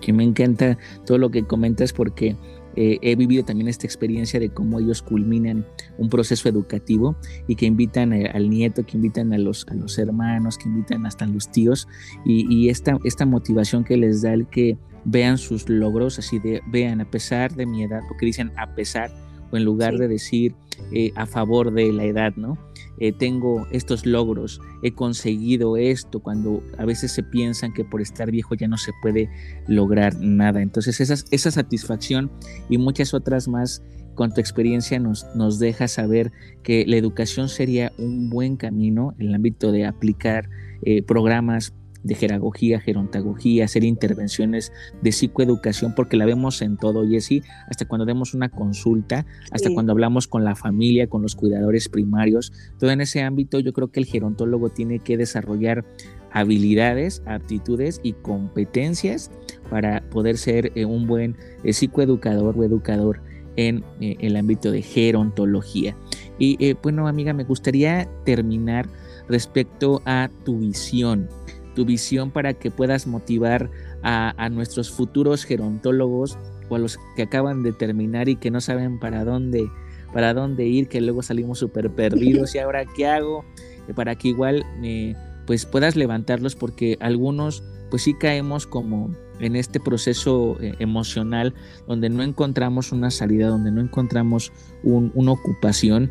Que 0.01 0.13
me 0.13 0.25
encanta 0.25 0.79
todo 1.05 1.19
lo 1.19 1.31
que 1.31 1.47
comentas 1.47 1.93
porque 1.93 2.37
eh, 2.77 2.99
he 3.03 3.17
vivido 3.17 3.45
también 3.45 3.69
esta 3.69 3.87
experiencia 3.87 4.39
de 4.41 4.51
cómo 4.51 4.79
ellos 4.79 5.03
culminan 5.03 5.67
un 5.99 6.09
proceso 6.09 6.49
educativo 6.49 7.17
y 7.47 7.57
que 7.57 7.67
invitan 7.67 8.13
eh, 8.13 8.31
al 8.33 8.49
nieto, 8.49 8.85
que 8.85 8.97
invitan 8.97 9.33
a 9.33 9.39
los, 9.39 9.67
a 9.69 9.75
los 9.75 9.99
hermanos, 9.99 10.59
que 10.59 10.69
invitan 10.69 11.07
hasta 11.07 11.25
a 11.25 11.29
los 11.29 11.51
tíos 11.51 11.89
y, 12.25 12.47
y 12.55 12.69
esta, 12.69 12.99
esta 13.05 13.27
motivación 13.27 13.85
que 13.85 13.97
les 13.97 14.23
da 14.23 14.35
el 14.35 14.47
que 14.47 14.79
vean 15.05 15.39
sus 15.39 15.69
logros, 15.69 16.19
así 16.19 16.39
de 16.39 16.61
vean 16.69 17.01
a 17.01 17.11
pesar 17.11 17.55
de 17.55 17.67
mi 17.67 17.83
edad, 17.83 18.01
porque 18.09 18.27
dicen 18.27 18.53
a 18.57 18.75
pesar, 18.75 19.11
o 19.51 19.57
en 19.57 19.65
lugar 19.65 19.97
de 19.97 20.09
decir 20.09 20.55
eh, 20.93 21.13
a 21.17 21.27
favor 21.27 21.73
de 21.73 21.93
la 21.93 22.05
edad, 22.05 22.35
¿no? 22.37 22.59
Eh, 23.01 23.13
tengo 23.13 23.67
estos 23.71 24.07
logros, 24.07 24.61
he 24.83 24.93
conseguido 24.93 25.77
esto, 25.77 26.21
cuando 26.21 26.63
a 26.79 26.85
veces 26.85 27.13
se 27.13 27.23
piensan 27.23 27.73
que 27.73 27.85
por 27.85 28.01
estar 28.01 28.31
viejo 28.31 28.55
ya 28.55 28.69
no 28.69 28.77
se 28.77 28.93
puede 29.03 29.29
lograr 29.67 30.15
nada. 30.21 30.63
Entonces 30.63 31.01
esa 31.01 31.51
satisfacción 31.51 32.31
y 32.69 32.79
muchas 32.79 33.15
otras 33.15 33.49
más 33.49 33.83
con 34.15 34.35
tu 34.35 34.41
experiencia 34.41 34.99
nos, 34.99 35.25
nos 35.35 35.59
deja 35.59 35.89
saber 35.89 36.31
que 36.63 36.85
la 36.87 36.97
educación 36.97 37.49
sería 37.49 37.91
un 37.97 38.29
buen 38.29 38.57
camino 38.57 39.15
en 39.19 39.29
el 39.29 39.35
ámbito 39.35 39.73
de 39.73 39.87
aplicar 39.87 40.51
eh, 40.83 41.03
programas 41.03 41.73
de 42.03 42.15
jeragogía, 42.15 42.81
gerontagogía, 42.81 43.65
hacer 43.65 43.85
intervenciones 43.85 44.73
de 45.03 45.13
psicoeducación, 45.13 45.95
porque 45.95 46.17
la 46.17 46.27
vemos 46.27 46.63
en 46.63 46.77
todo, 46.77 47.05
y 47.05 47.17
así 47.17 47.43
hasta 47.69 47.87
cuando 47.87 48.07
demos 48.07 48.35
una 48.35 48.49
consulta, 48.49 49.27
hasta 49.51 49.73
cuando 49.73 49.93
hablamos 49.93 50.27
con 50.27 50.45
la 50.45 50.57
familia, 50.57 51.09
con 51.09 51.23
los 51.23 51.35
cuidadores 51.35 51.89
primarios, 51.89 52.53
todo 52.79 52.91
en 52.91 53.01
ese 53.01 53.23
ámbito 53.23 53.61
yo 53.61 53.73
creo 53.73 53.91
que 53.91 54.01
el 54.01 54.07
gerontólogo 54.07 54.71
tiene 54.71 54.99
que 54.99 55.17
desarrollar 55.17 55.85
habilidades, 56.33 57.23
aptitudes 57.27 58.01
y 58.03 58.13
competencias 58.13 59.31
para 59.69 60.03
poder 60.11 60.39
ser 60.39 60.73
eh, 60.75 60.85
un 60.85 61.07
buen 61.07 61.37
eh, 61.65 61.73
psicoeducador 61.73 62.59
o 62.59 62.65
educador 62.65 63.21
en 63.57 63.85
eh, 64.01 64.17
el 64.21 64.37
ámbito 64.37 64.71
de 64.71 64.83
gerontología. 64.83 65.97
Y 66.39 66.73
bueno, 66.83 67.07
amiga, 67.07 67.35
me 67.35 67.45
gustaría 67.45 68.09
terminar 68.25 68.89
respecto 69.29 70.01
a 70.07 70.31
tu 70.43 70.59
visión 70.59 71.29
tu 71.75 71.85
visión 71.85 72.31
para 72.31 72.55
que 72.55 72.71
puedas 72.71 73.07
motivar 73.07 73.71
a, 74.03 74.49
nuestros 74.51 74.91
futuros 74.91 75.45
gerontólogos 75.45 76.39
o 76.69 76.77
a 76.77 76.79
los 76.79 76.99
que 77.17 77.23
acaban 77.23 77.63
de 77.63 77.73
terminar 77.73 78.29
y 78.29 78.37
que 78.37 78.51
no 78.51 78.61
saben 78.61 78.99
para 78.99 79.25
dónde, 79.25 79.69
para 80.13 80.35
dónde 80.35 80.67
ir, 80.67 80.89
que 80.89 81.01
luego 81.01 81.23
salimos 81.23 81.59
súper 81.59 81.91
perdidos 81.91 82.55
y 82.55 82.59
ahora 82.59 82.85
qué 82.85 83.07
hago, 83.07 83.45
eh, 83.89 83.95
para 83.95 84.15
que 84.17 84.29
igual 84.29 84.65
eh, 84.83 85.15
pues 85.47 85.67
puedas 85.67 85.97
levantarlos 85.97 86.57
porque 86.57 86.97
algunos 87.01 87.63
pues 87.91 88.03
sí 88.03 88.15
caemos 88.15 88.67
como 88.67 89.15
en 89.41 89.57
este 89.57 89.81
proceso 89.81 90.57
eh, 90.61 90.75
emocional 90.79 91.55
donde 91.87 92.09
no 92.09 92.23
encontramos 92.23 92.93
una 92.93 93.11
salida, 93.11 93.49
donde 93.49 93.73
no 93.73 93.81
encontramos 93.81 94.53
una 94.83 95.33
ocupación 95.33 96.11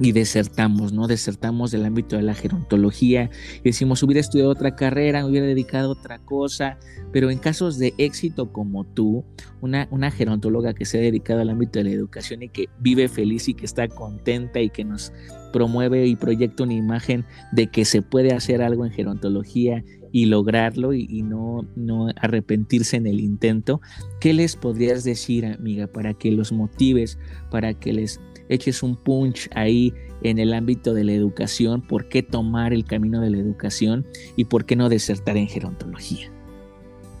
y 0.00 0.12
desertamos, 0.12 0.92
¿no? 0.92 1.06
Desertamos 1.06 1.70
del 1.70 1.84
ámbito 1.84 2.16
de 2.16 2.22
la 2.22 2.34
gerontología 2.34 3.30
y 3.58 3.64
decimos, 3.64 4.02
hubiera 4.02 4.20
estudiado 4.20 4.50
otra 4.50 4.74
carrera, 4.74 5.22
me 5.22 5.30
hubiera 5.30 5.46
dedicado 5.46 5.90
a 5.90 5.92
otra 5.92 6.18
cosa, 6.18 6.78
pero 7.12 7.30
en 7.30 7.38
casos 7.38 7.78
de 7.78 7.92
éxito 7.98 8.50
como 8.50 8.84
tú, 8.84 9.24
una, 9.60 9.88
una 9.90 10.10
gerontóloga 10.10 10.72
que 10.72 10.86
se 10.86 10.98
ha 10.98 11.02
dedicado 11.02 11.42
al 11.42 11.50
ámbito 11.50 11.78
de 11.78 11.84
la 11.84 11.90
educación 11.90 12.42
y 12.42 12.48
que 12.48 12.68
vive 12.78 13.08
feliz 13.08 13.48
y 13.48 13.54
que 13.54 13.66
está 13.66 13.88
contenta 13.88 14.60
y 14.60 14.70
que 14.70 14.84
nos 14.84 15.12
promueve 15.52 16.06
y 16.06 16.16
proyecta 16.16 16.62
una 16.62 16.74
imagen 16.74 17.26
de 17.52 17.66
que 17.66 17.84
se 17.84 18.00
puede 18.00 18.32
hacer 18.32 18.62
algo 18.62 18.86
en 18.86 18.92
gerontología 18.92 19.84
y 20.12 20.26
lograrlo 20.26 20.92
y, 20.92 21.22
no, 21.22 21.66
no 21.76 22.08
arrepentirse 22.16 22.96
en 22.96 23.06
el 23.06 23.20
intento, 23.20 23.80
¿qué 24.20 24.32
les 24.32 24.56
podrías 24.56 25.04
decir, 25.04 25.46
amiga, 25.46 25.86
para 25.86 26.14
que 26.14 26.32
los 26.32 26.52
motives, 26.52 27.18
para 27.50 27.74
que 27.74 27.92
les 27.92 28.20
eches 28.50 28.82
un 28.82 28.96
punch 28.96 29.48
ahí 29.54 29.94
en 30.22 30.38
el 30.38 30.52
ámbito 30.52 30.92
de 30.92 31.04
la 31.04 31.12
educación, 31.12 31.80
por 31.80 32.08
qué 32.08 32.22
tomar 32.22 32.74
el 32.74 32.84
camino 32.84 33.20
de 33.22 33.30
la 33.30 33.38
educación 33.38 34.06
y 34.36 34.44
por 34.44 34.66
qué 34.66 34.76
no 34.76 34.90
desertar 34.90 35.38
en 35.38 35.48
gerontología. 35.48 36.30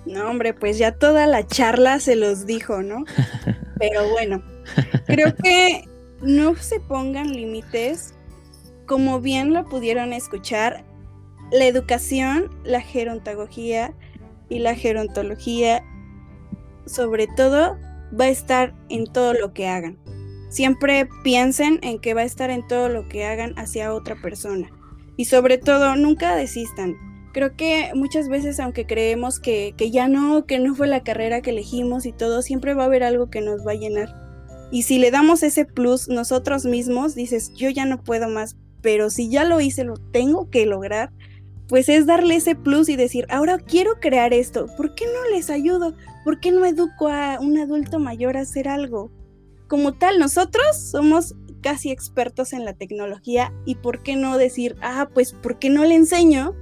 No, 0.04 0.28
hombre, 0.28 0.52
pues 0.52 0.76
ya 0.76 0.92
toda 0.92 1.26
la 1.26 1.46
charla 1.46 2.00
se 2.00 2.16
los 2.16 2.44
dijo, 2.44 2.82
¿no? 2.82 3.04
Pero 3.78 4.10
bueno, 4.10 4.42
creo 5.06 5.34
que 5.36 5.84
no 6.20 6.54
se 6.56 6.80
pongan 6.80 7.32
límites. 7.32 8.14
Como 8.86 9.20
bien 9.20 9.54
lo 9.54 9.64
pudieron 9.66 10.12
escuchar, 10.12 10.84
la 11.52 11.66
educación, 11.66 12.50
la 12.64 12.80
gerontología 12.80 13.94
y 14.48 14.58
la 14.58 14.74
gerontología, 14.74 15.84
sobre 16.86 17.28
todo, 17.28 17.76
va 18.18 18.24
a 18.24 18.28
estar 18.28 18.74
en 18.88 19.06
todo 19.06 19.34
lo 19.34 19.52
que 19.52 19.68
hagan. 19.68 19.98
Siempre 20.50 21.08
piensen 21.24 21.78
en 21.82 22.00
que 22.00 22.12
va 22.12 22.20
a 22.20 22.24
estar 22.24 22.50
en 22.50 22.66
todo 22.66 22.88
lo 22.88 23.08
que 23.08 23.24
hagan 23.24 23.54
hacia 23.56 23.94
otra 23.94 24.20
persona. 24.20 24.68
Y 25.16 25.24
sobre 25.26 25.56
todo, 25.56 25.96
nunca 25.96 26.34
desistan. 26.34 26.96
Creo 27.32 27.56
que 27.56 27.92
muchas 27.94 28.28
veces, 28.28 28.58
aunque 28.58 28.84
creemos 28.84 29.38
que, 29.38 29.74
que 29.76 29.92
ya 29.92 30.08
no, 30.08 30.44
que 30.46 30.58
no 30.58 30.74
fue 30.74 30.88
la 30.88 31.04
carrera 31.04 31.40
que 31.40 31.50
elegimos 31.50 32.04
y 32.04 32.12
todo, 32.12 32.42
siempre 32.42 32.74
va 32.74 32.82
a 32.82 32.86
haber 32.86 33.04
algo 33.04 33.30
que 33.30 33.40
nos 33.40 33.64
va 33.64 33.72
a 33.72 33.76
llenar. 33.76 34.12
Y 34.72 34.82
si 34.82 34.98
le 34.98 35.12
damos 35.12 35.44
ese 35.44 35.64
plus 35.64 36.08
nosotros 36.08 36.64
mismos, 36.64 37.14
dices, 37.14 37.52
yo 37.54 37.70
ya 37.70 37.84
no 37.84 38.02
puedo 38.02 38.28
más, 38.28 38.56
pero 38.82 39.10
si 39.10 39.30
ya 39.30 39.44
lo 39.44 39.60
hice, 39.60 39.84
lo 39.84 39.96
tengo 39.96 40.50
que 40.50 40.66
lograr, 40.66 41.12
pues 41.68 41.88
es 41.88 42.06
darle 42.06 42.34
ese 42.36 42.56
plus 42.56 42.88
y 42.88 42.96
decir, 42.96 43.26
ahora 43.30 43.58
quiero 43.58 44.00
crear 44.00 44.34
esto, 44.34 44.66
¿por 44.76 44.96
qué 44.96 45.06
no 45.06 45.30
les 45.32 45.50
ayudo? 45.50 45.94
¿Por 46.24 46.40
qué 46.40 46.50
no 46.50 46.64
educo 46.66 47.08
a 47.08 47.38
un 47.40 47.56
adulto 47.58 48.00
mayor 48.00 48.36
a 48.36 48.40
hacer 48.40 48.68
algo? 48.68 49.10
Como 49.70 49.92
tal, 49.92 50.18
nosotros 50.18 50.76
somos 50.76 51.36
casi 51.62 51.92
expertos 51.92 52.52
en 52.54 52.64
la 52.64 52.72
tecnología 52.72 53.52
y 53.64 53.76
¿por 53.76 54.02
qué 54.02 54.16
no 54.16 54.36
decir, 54.36 54.74
ah, 54.82 55.08
pues 55.14 55.32
¿por 55.32 55.60
qué 55.60 55.70
no 55.70 55.84
le 55.84 55.94
enseño 55.94 56.56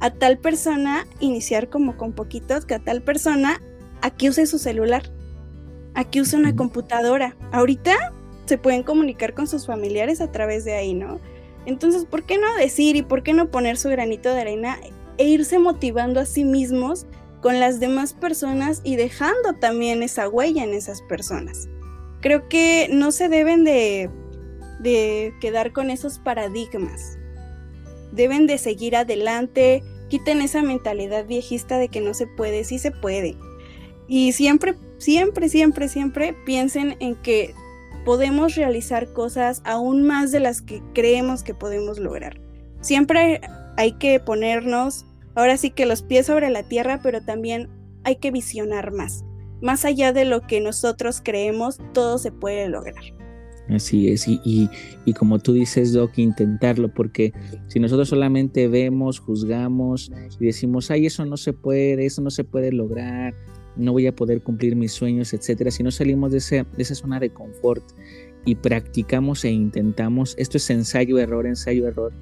a 0.00 0.08
tal 0.08 0.38
persona 0.38 1.06
iniciar 1.20 1.68
como 1.68 1.98
con 1.98 2.14
poquitos, 2.14 2.64
que 2.64 2.72
a 2.72 2.78
tal 2.78 3.02
persona 3.02 3.60
a 4.00 4.08
que 4.08 4.30
use 4.30 4.46
su 4.46 4.58
celular, 4.58 5.02
a 5.92 6.04
que 6.04 6.22
use 6.22 6.38
una 6.38 6.56
computadora? 6.56 7.36
Ahorita 7.52 8.14
se 8.46 8.56
pueden 8.56 8.82
comunicar 8.82 9.34
con 9.34 9.46
sus 9.46 9.66
familiares 9.66 10.22
a 10.22 10.32
través 10.32 10.64
de 10.64 10.72
ahí, 10.72 10.94
¿no? 10.94 11.20
Entonces, 11.66 12.06
¿por 12.06 12.24
qué 12.24 12.38
no 12.38 12.54
decir 12.54 12.96
y 12.96 13.02
por 13.02 13.22
qué 13.22 13.34
no 13.34 13.50
poner 13.50 13.76
su 13.76 13.90
granito 13.90 14.32
de 14.32 14.40
arena 14.40 14.78
e 15.18 15.28
irse 15.28 15.58
motivando 15.58 16.18
a 16.18 16.24
sí 16.24 16.44
mismos 16.44 17.04
con 17.42 17.60
las 17.60 17.78
demás 17.78 18.14
personas 18.14 18.80
y 18.84 18.96
dejando 18.96 19.52
también 19.60 20.02
esa 20.02 20.30
huella 20.30 20.64
en 20.64 20.72
esas 20.72 21.02
personas? 21.02 21.68
Creo 22.24 22.48
que 22.48 22.88
no 22.90 23.12
se 23.12 23.28
deben 23.28 23.64
de, 23.64 24.08
de 24.80 25.34
quedar 25.42 25.74
con 25.74 25.90
esos 25.90 26.18
paradigmas. 26.18 27.18
Deben 28.12 28.46
de 28.46 28.56
seguir 28.56 28.96
adelante, 28.96 29.82
quiten 30.08 30.40
esa 30.40 30.62
mentalidad 30.62 31.26
viejista 31.26 31.76
de 31.76 31.90
que 31.90 32.00
no 32.00 32.14
se 32.14 32.26
puede, 32.26 32.64
sí 32.64 32.78
se 32.78 32.92
puede. 32.92 33.36
Y 34.08 34.32
siempre, 34.32 34.74
siempre, 34.96 35.50
siempre, 35.50 35.86
siempre 35.90 36.34
piensen 36.46 36.96
en 36.98 37.14
que 37.16 37.52
podemos 38.06 38.54
realizar 38.54 39.12
cosas 39.12 39.60
aún 39.66 40.02
más 40.02 40.32
de 40.32 40.40
las 40.40 40.62
que 40.62 40.80
creemos 40.94 41.42
que 41.42 41.52
podemos 41.52 41.98
lograr. 41.98 42.40
Siempre 42.80 43.42
hay 43.76 43.98
que 43.98 44.18
ponernos, 44.18 45.04
ahora 45.34 45.58
sí 45.58 45.70
que 45.70 45.84
los 45.84 46.00
pies 46.00 46.24
sobre 46.24 46.48
la 46.48 46.62
tierra, 46.62 47.00
pero 47.02 47.22
también 47.22 47.68
hay 48.02 48.16
que 48.16 48.30
visionar 48.30 48.92
más. 48.92 49.26
Más 49.64 49.86
allá 49.86 50.12
de 50.12 50.26
lo 50.26 50.42
que 50.42 50.60
nosotros 50.60 51.22
creemos, 51.24 51.78
todo 51.94 52.18
se 52.18 52.30
puede 52.30 52.68
lograr. 52.68 53.02
Así 53.70 54.10
es, 54.10 54.28
y, 54.28 54.38
y, 54.44 54.68
y, 55.06 55.14
como 55.14 55.38
tú 55.38 55.54
dices, 55.54 55.94
Doc, 55.94 56.18
intentarlo, 56.18 56.92
porque 56.92 57.32
si 57.68 57.80
nosotros 57.80 58.10
solamente 58.10 58.68
vemos, 58.68 59.20
juzgamos 59.20 60.12
y 60.38 60.44
decimos, 60.44 60.90
ay, 60.90 61.06
eso 61.06 61.24
no 61.24 61.38
se 61.38 61.54
puede, 61.54 62.04
eso 62.04 62.20
no 62.20 62.28
se 62.28 62.44
puede 62.44 62.72
lograr, 62.72 63.34
no 63.76 63.92
voy 63.92 64.06
a 64.06 64.14
poder 64.14 64.42
cumplir 64.42 64.76
mis 64.76 64.92
sueños, 64.92 65.32
etcétera. 65.32 65.70
Si 65.70 65.82
no 65.82 65.90
salimos 65.90 66.32
de, 66.32 66.38
ese, 66.38 66.66
de 66.76 66.82
esa 66.82 66.94
zona 66.94 67.18
de 67.18 67.30
confort 67.30 67.82
y 68.44 68.54
practicamos 68.54 69.46
e 69.46 69.50
intentamos, 69.50 70.34
esto 70.38 70.58
es 70.58 70.68
ensayo, 70.68 71.18
error, 71.18 71.46
ensayo, 71.46 71.88
error, 71.88 72.12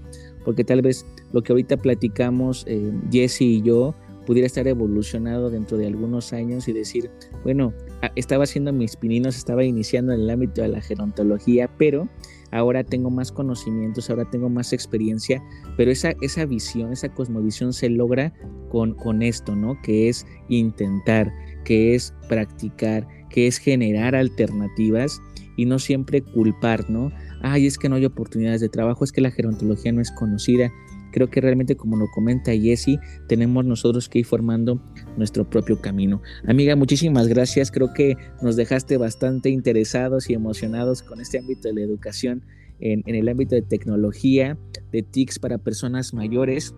porque 0.45 0.63
tal 0.63 0.81
vez 0.81 1.05
lo 1.33 1.43
que 1.43 1.53
ahorita 1.53 1.77
platicamos, 1.77 2.65
eh, 2.69 2.93
Jesse 3.11 3.43
y 3.43 3.63
yo, 3.63 3.97
pudiera 4.25 4.47
estar 4.47 4.67
evolucionado 4.67 5.51
dentro 5.51 5.77
de 5.77 5.87
algunos 5.87 6.33
años 6.33 6.69
y 6.69 6.73
decir, 6.73 7.11
bueno, 7.45 7.73
estaba 8.17 8.45
haciendo 8.45 8.73
mis 8.73 8.97
pininos, 8.97 9.37
estaba 9.37 9.65
iniciando 9.65 10.13
en 10.13 10.21
el 10.21 10.31
ámbito 10.31 10.63
de 10.63 10.69
la 10.69 10.81
gerontología, 10.81 11.71
pero 11.79 12.09
ahora 12.51 12.85
tengo 12.85 13.11
más 13.11 13.33
conocimientos, 13.33 14.11
ahora 14.11 14.29
tengo 14.31 14.49
más 14.49 14.73
experiencia, 14.73 15.43
pero 15.77 15.91
esa, 15.91 16.15
esa 16.21 16.45
visión, 16.45 16.93
esa 16.93 17.09
cosmovisión 17.09 17.73
se 17.73 17.89
logra 17.89 18.33
con, 18.69 18.95
con 18.95 19.23
esto, 19.23 19.57
¿no? 19.57 19.81
Que 19.83 20.09
es 20.09 20.27
intentar, 20.49 21.33
que 21.65 21.95
es 21.95 22.15
practicar, 22.29 23.07
que 23.31 23.47
es 23.47 23.59
generar 23.59 24.15
alternativas 24.15 25.21
y 25.57 25.65
no 25.65 25.79
siempre 25.79 26.23
culpar, 26.23 26.89
¿no? 26.89 27.11
Ay, 27.43 27.67
es 27.67 27.79
que 27.79 27.89
no 27.89 27.97
hay 27.97 28.05
oportunidades 28.05 28.61
de 28.61 28.69
trabajo, 28.69 29.05
es 29.05 29.13
que 29.13 29.21
la 29.21 29.31
gerontología 29.31 29.93
no 29.93 30.01
es 30.01 30.13
conocida. 30.13 30.71
Creo 31.12 31.31
que 31.31 31.40
realmente, 31.40 31.77
como 31.77 31.96
lo 31.96 32.11
comenta 32.11 32.53
Jesse, 32.53 32.98
tenemos 33.29 33.64
nosotros 33.64 34.09
que 34.09 34.20
ir 34.20 34.27
formando 34.27 34.83
nuestro 35.16 35.48
propio 35.48 35.81
camino. 35.81 36.22
Amiga, 36.46 36.75
muchísimas 36.75 37.29
gracias. 37.29 37.70
Creo 37.70 37.92
que 37.94 38.16
nos 38.42 38.57
dejaste 38.57 38.96
bastante 38.96 39.51
interesados 39.51 40.29
y 40.31 40.35
emocionados 40.35 41.03
con 41.03 41.20
este 41.20 41.38
ámbito 41.38 41.68
de 41.68 41.75
la 41.75 41.81
educación 41.83 42.44
en, 42.81 43.03
el 43.07 43.29
ámbito 43.29 43.55
de 43.55 43.62
tecnología, 43.62 44.59
de 44.90 45.03
TICs 45.03 45.38
para 45.38 45.59
personas 45.59 46.12
mayores 46.12 46.75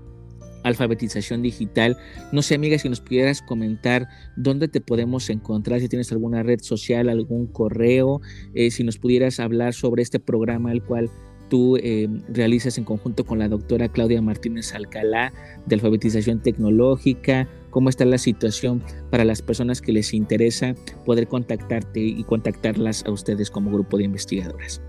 alfabetización 0.65 1.43
digital. 1.43 1.97
No 2.33 2.43
sé, 2.43 2.55
amiga, 2.55 2.79
si 2.79 2.89
nos 2.89 3.01
pudieras 3.01 3.43
comentar 3.43 4.09
dónde 4.35 4.67
te 4.67 4.81
podemos 4.81 5.31
encontrar, 5.31 5.81
si 5.81 5.89
tienes 5.89 6.11
alguna 6.11 6.43
red 6.43 6.61
social, 6.61 7.09
algún 7.11 7.47
correo, 7.47 8.21
eh, 8.55 8.71
si 8.71 8.83
nos 8.83 8.99
pudieras 8.99 9.41
hablar 9.41 9.75
sobre 9.75 10.03
este 10.03 10.19
programa 10.19 10.71
al 10.71 10.83
cual 10.83 11.11
tú 11.55 11.77
eh, 11.77 12.09
realizas 12.27 12.79
en 12.79 12.85
conjunto 12.85 13.25
con 13.25 13.39
la 13.39 13.47
doctora 13.47 13.89
Claudia 13.89 14.21
Martínez 14.21 14.75
Alcalá 14.75 15.33
de 15.67 15.77
alfabetización 15.77 16.43
tecnológica, 16.43 17.47
cómo 17.71 17.91
está 17.91 18.05
la 18.05 18.19
situación 18.19 18.83
para 19.09 19.25
las 19.25 19.41
personas 19.41 19.81
que 19.81 19.93
les 19.93 20.15
interesa 20.15 20.75
poder 21.07 21.29
contactarte 21.29 22.01
y 22.01 22.25
contactarlas 22.25 23.05
a 23.07 23.13
ustedes 23.13 23.53
como 23.53 23.71
grupo 23.71 23.99
de 23.99 24.03
investigadoras. 24.03 24.81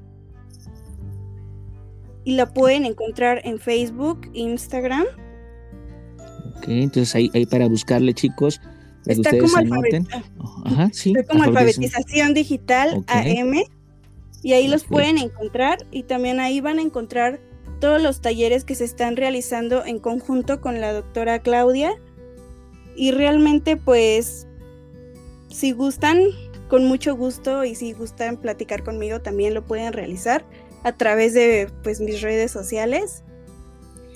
y 2.25 2.37
la 2.37 2.53
pueden 2.53 2.85
encontrar 2.85 3.41
en 3.45 3.59
Facebook, 3.59 4.29
Instagram. 4.35 5.07
Ok, 6.57 6.69
entonces 6.69 7.15
ahí, 7.15 7.31
ahí 7.33 7.47
para 7.47 7.69
buscarle 7.69 8.13
chicos, 8.13 8.61
Está 9.07 9.31
como, 9.39 9.57
alfabetización 11.43 12.35
digital 12.35 13.05
AM 13.09 13.65
y 14.43 14.53
ahí 14.53 14.69
los 14.69 14.85
pueden 14.85 15.19
encontrar 15.19 15.87
y 15.91 16.05
también 16.05 16.41
ahí 16.41 16.61
van 16.61 16.79
a 16.79 16.83
encontrar 16.83 17.41
todos 17.81 18.01
los 18.01 18.21
talleres 18.21 18.65
que 18.65 18.75
se 18.75 18.85
están 18.85 19.17
realizando 19.17 19.85
en 19.85 19.99
conjunto 19.99 20.61
con 20.61 20.81
la 20.81 20.93
doctora 20.93 21.41
Claudia. 21.41 21.95
Y 22.97 23.11
realmente 23.11 23.77
pues 23.77 24.47
si 25.49 25.73
gustan 25.73 26.23
con 26.69 26.87
mucho 26.87 27.15
gusto 27.15 27.65
y 27.65 27.75
si 27.75 27.93
gustan 27.93 28.37
platicar 28.39 28.85
conmigo 28.85 29.21
también 29.21 29.53
lo 29.53 29.65
pueden 29.65 29.93
realizar 29.93 30.45
a 30.83 30.93
través 30.93 31.35
de 31.35 31.71
pues 31.83 32.01
mis 32.01 32.23
redes 32.23 32.51
sociales. 32.51 33.23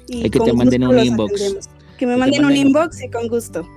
Y 0.09 0.31
que 0.31 0.41
te 0.41 0.53
manden 0.53 0.85
un 0.85 0.99
inbox. 0.99 1.69
que 1.99 2.07
me 2.07 2.17
manden 2.17 2.45
un 2.47 2.57
inbox 2.57 3.03
y 3.03 3.11
con 3.11 3.29
gusto 3.29 3.69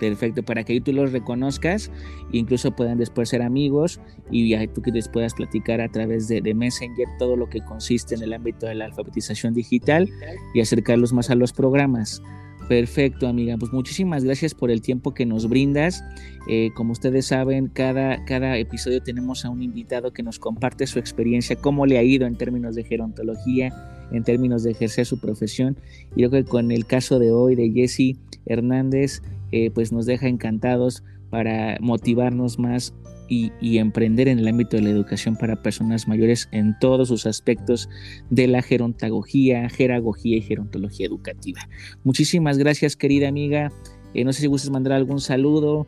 Perfecto, 0.00 0.42
para 0.42 0.64
que 0.64 0.80
tú 0.80 0.94
los 0.94 1.12
reconozcas 1.12 1.90
e 2.32 2.38
incluso 2.38 2.70
puedan 2.74 2.96
después 2.96 3.28
ser 3.28 3.42
amigos 3.42 4.00
y 4.30 4.56
tú 4.68 4.80
que 4.80 4.90
les 4.90 5.08
puedas 5.08 5.34
platicar 5.34 5.82
a 5.82 5.88
través 5.90 6.26
de, 6.26 6.40
Messenger 6.54 7.06
todo 7.18 7.36
lo 7.36 7.50
que 7.50 7.60
consiste 7.60 8.14
en 8.14 8.22
el 8.22 8.32
ámbito 8.32 8.66
de 8.66 8.74
la 8.74 8.86
alfabetización 8.86 9.52
digital 9.52 10.08
y 10.54 10.60
acercarlos 10.60 11.12
más 11.12 11.28
a 11.28 11.34
los 11.34 11.52
programas. 11.52 12.22
Perfecto, 12.66 13.28
amiga. 13.28 13.56
Pues 13.58 13.72
muchísimas 13.72 14.24
gracias 14.24 14.54
por 14.54 14.70
el 14.70 14.80
tiempo 14.80 15.12
que 15.12 15.26
nos 15.26 15.48
brindas. 15.48 16.02
Eh, 16.48 16.70
como 16.74 16.92
ustedes 16.92 17.26
saben, 17.26 17.66
cada, 17.66 18.24
cada 18.24 18.56
episodio 18.56 19.02
tenemos 19.02 19.44
a 19.44 19.50
un 19.50 19.62
invitado 19.62 20.12
que 20.12 20.22
nos 20.22 20.38
comparte 20.38 20.86
su 20.86 20.98
experiencia, 20.98 21.56
cómo 21.56 21.84
le 21.84 21.98
ha 21.98 22.02
ido 22.02 22.26
en 22.26 22.36
términos 22.36 22.74
de 22.74 22.84
gerontología, 22.84 23.74
en 24.12 24.24
términos 24.24 24.62
de 24.62 24.70
ejercer 24.70 25.04
su 25.04 25.20
profesión. 25.20 25.76
Y 26.12 26.26
creo 26.26 26.30
que 26.30 26.44
con 26.44 26.70
el 26.70 26.86
caso 26.86 27.18
de 27.18 27.32
hoy 27.32 27.54
de 27.54 27.70
Jesse 27.70 28.16
Hernández, 28.46 29.20
eh, 29.52 29.70
pues 29.70 29.92
nos 29.92 30.06
deja 30.06 30.28
encantados 30.28 31.02
para 31.30 31.76
motivarnos 31.80 32.58
más 32.58 32.94
y, 33.30 33.78
emprender 33.78 34.26
en 34.26 34.40
el 34.40 34.48
ámbito 34.48 34.76
de 34.76 34.82
la 34.82 34.90
educación 34.90 35.36
para 35.36 35.62
personas 35.62 36.08
mayores 36.08 36.48
en 36.50 36.76
todos 36.80 37.08
sus 37.08 37.26
aspectos 37.26 37.88
de 38.28 38.48
la 38.48 38.60
gerontagogía, 38.60 39.68
geragogía 39.70 40.38
y 40.38 40.42
gerontología 40.42 41.06
educativa. 41.06 41.60
Muchísimas 42.02 42.58
gracias, 42.58 42.96
querida 42.96 43.28
amiga. 43.28 43.70
Eh, 44.14 44.24
no 44.24 44.32
sé 44.32 44.40
si 44.40 44.48
gustas 44.48 44.70
mandar 44.70 44.94
algún 44.94 45.20
saludo 45.20 45.86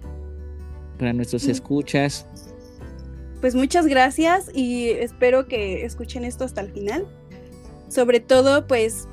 para 0.98 1.12
nuestros 1.12 1.48
escuchas. 1.48 2.28
Pues 3.40 3.56
muchas 3.56 3.88
gracias 3.88 4.48
y 4.54 4.90
espero 4.90 5.48
que 5.48 5.84
escuchen 5.84 6.24
esto 6.24 6.44
hasta 6.44 6.60
el 6.60 6.70
final. 6.70 7.08
Sobre 7.88 8.20
todo, 8.20 8.68
pues, 8.68 9.08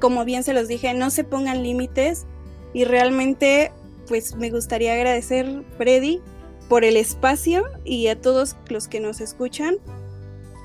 como 0.00 0.24
bien 0.24 0.42
se 0.42 0.54
los 0.54 0.68
dije, 0.68 0.94
no 0.94 1.10
se 1.10 1.22
pongan 1.22 1.62
límites 1.62 2.24
y 2.72 2.84
realmente, 2.84 3.72
pues 4.08 4.36
me 4.36 4.50
gustaría 4.50 4.94
agradecer, 4.94 5.62
Freddy, 5.76 6.20
por 6.68 6.84
el 6.84 6.96
espacio 6.96 7.64
y 7.84 8.06
a 8.08 8.20
todos 8.20 8.56
los 8.68 8.88
que 8.88 9.00
nos 9.00 9.20
escuchan, 9.20 9.76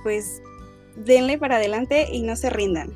pues 0.04 0.42
denle 0.96 1.38
para 1.38 1.58
adelante 1.58 2.08
y 2.12 2.22
no 2.22 2.36
se 2.36 2.50
rindan. 2.50 2.92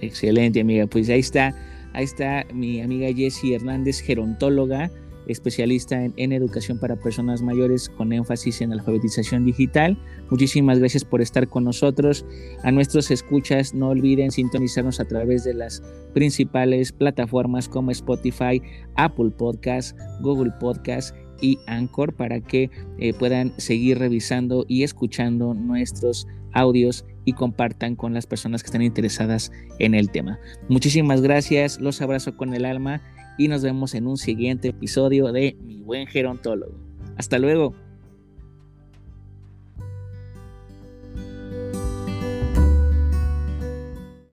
Excelente, 0.00 0.60
amiga. 0.60 0.86
Pues 0.86 1.08
ahí 1.08 1.20
está, 1.20 1.54
ahí 1.92 2.04
está 2.04 2.44
mi 2.52 2.80
amiga 2.80 3.12
Jessie 3.14 3.54
Hernández, 3.54 4.00
gerontóloga, 4.00 4.90
especialista 5.26 6.04
en, 6.04 6.32
educación 6.32 6.78
para 6.78 6.96
personas 6.96 7.42
mayores 7.42 7.88
con 7.88 8.12
énfasis 8.12 8.60
en 8.60 8.72
alfabetización 8.72 9.44
digital. 9.44 9.98
Muchísimas 10.30 10.78
gracias 10.78 11.04
por 11.04 11.20
estar 11.20 11.48
con 11.48 11.64
nosotros. 11.64 12.24
A 12.62 12.70
nuestros 12.70 13.10
escuchas, 13.10 13.74
no 13.74 13.88
olviden 13.88 14.30
sintonizarnos 14.30 15.00
a 15.00 15.04
través 15.04 15.44
de 15.44 15.54
las 15.54 15.82
principales 16.14 16.92
plataformas 16.92 17.68
como 17.68 17.90
Spotify, 17.90 18.62
Apple 18.96 19.30
Podcast, 19.30 19.98
Google 20.20 20.52
Podcast 20.60 21.14
y 21.40 21.58
Anchor 21.66 22.14
para 22.14 22.40
que 22.40 22.70
eh, 22.98 23.12
puedan 23.14 23.52
seguir 23.58 23.98
revisando 23.98 24.64
y 24.68 24.82
escuchando 24.82 25.54
nuestros 25.54 26.26
audios 26.52 27.04
y 27.24 27.34
compartan 27.34 27.96
con 27.96 28.14
las 28.14 28.26
personas 28.26 28.62
que 28.62 28.68
están 28.68 28.82
interesadas 28.82 29.52
en 29.78 29.94
el 29.94 30.10
tema. 30.10 30.38
Muchísimas 30.68 31.20
gracias, 31.20 31.78
los 31.80 32.00
abrazo 32.00 32.36
con 32.36 32.54
el 32.54 32.64
alma 32.64 33.02
y 33.38 33.48
nos 33.48 33.62
vemos 33.62 33.94
en 33.94 34.06
un 34.06 34.16
siguiente 34.16 34.68
episodio 34.68 35.32
de 35.32 35.56
Mi 35.62 35.82
Buen 35.82 36.06
Gerontólogo. 36.06 36.74
Hasta 37.16 37.38
luego. 37.38 37.74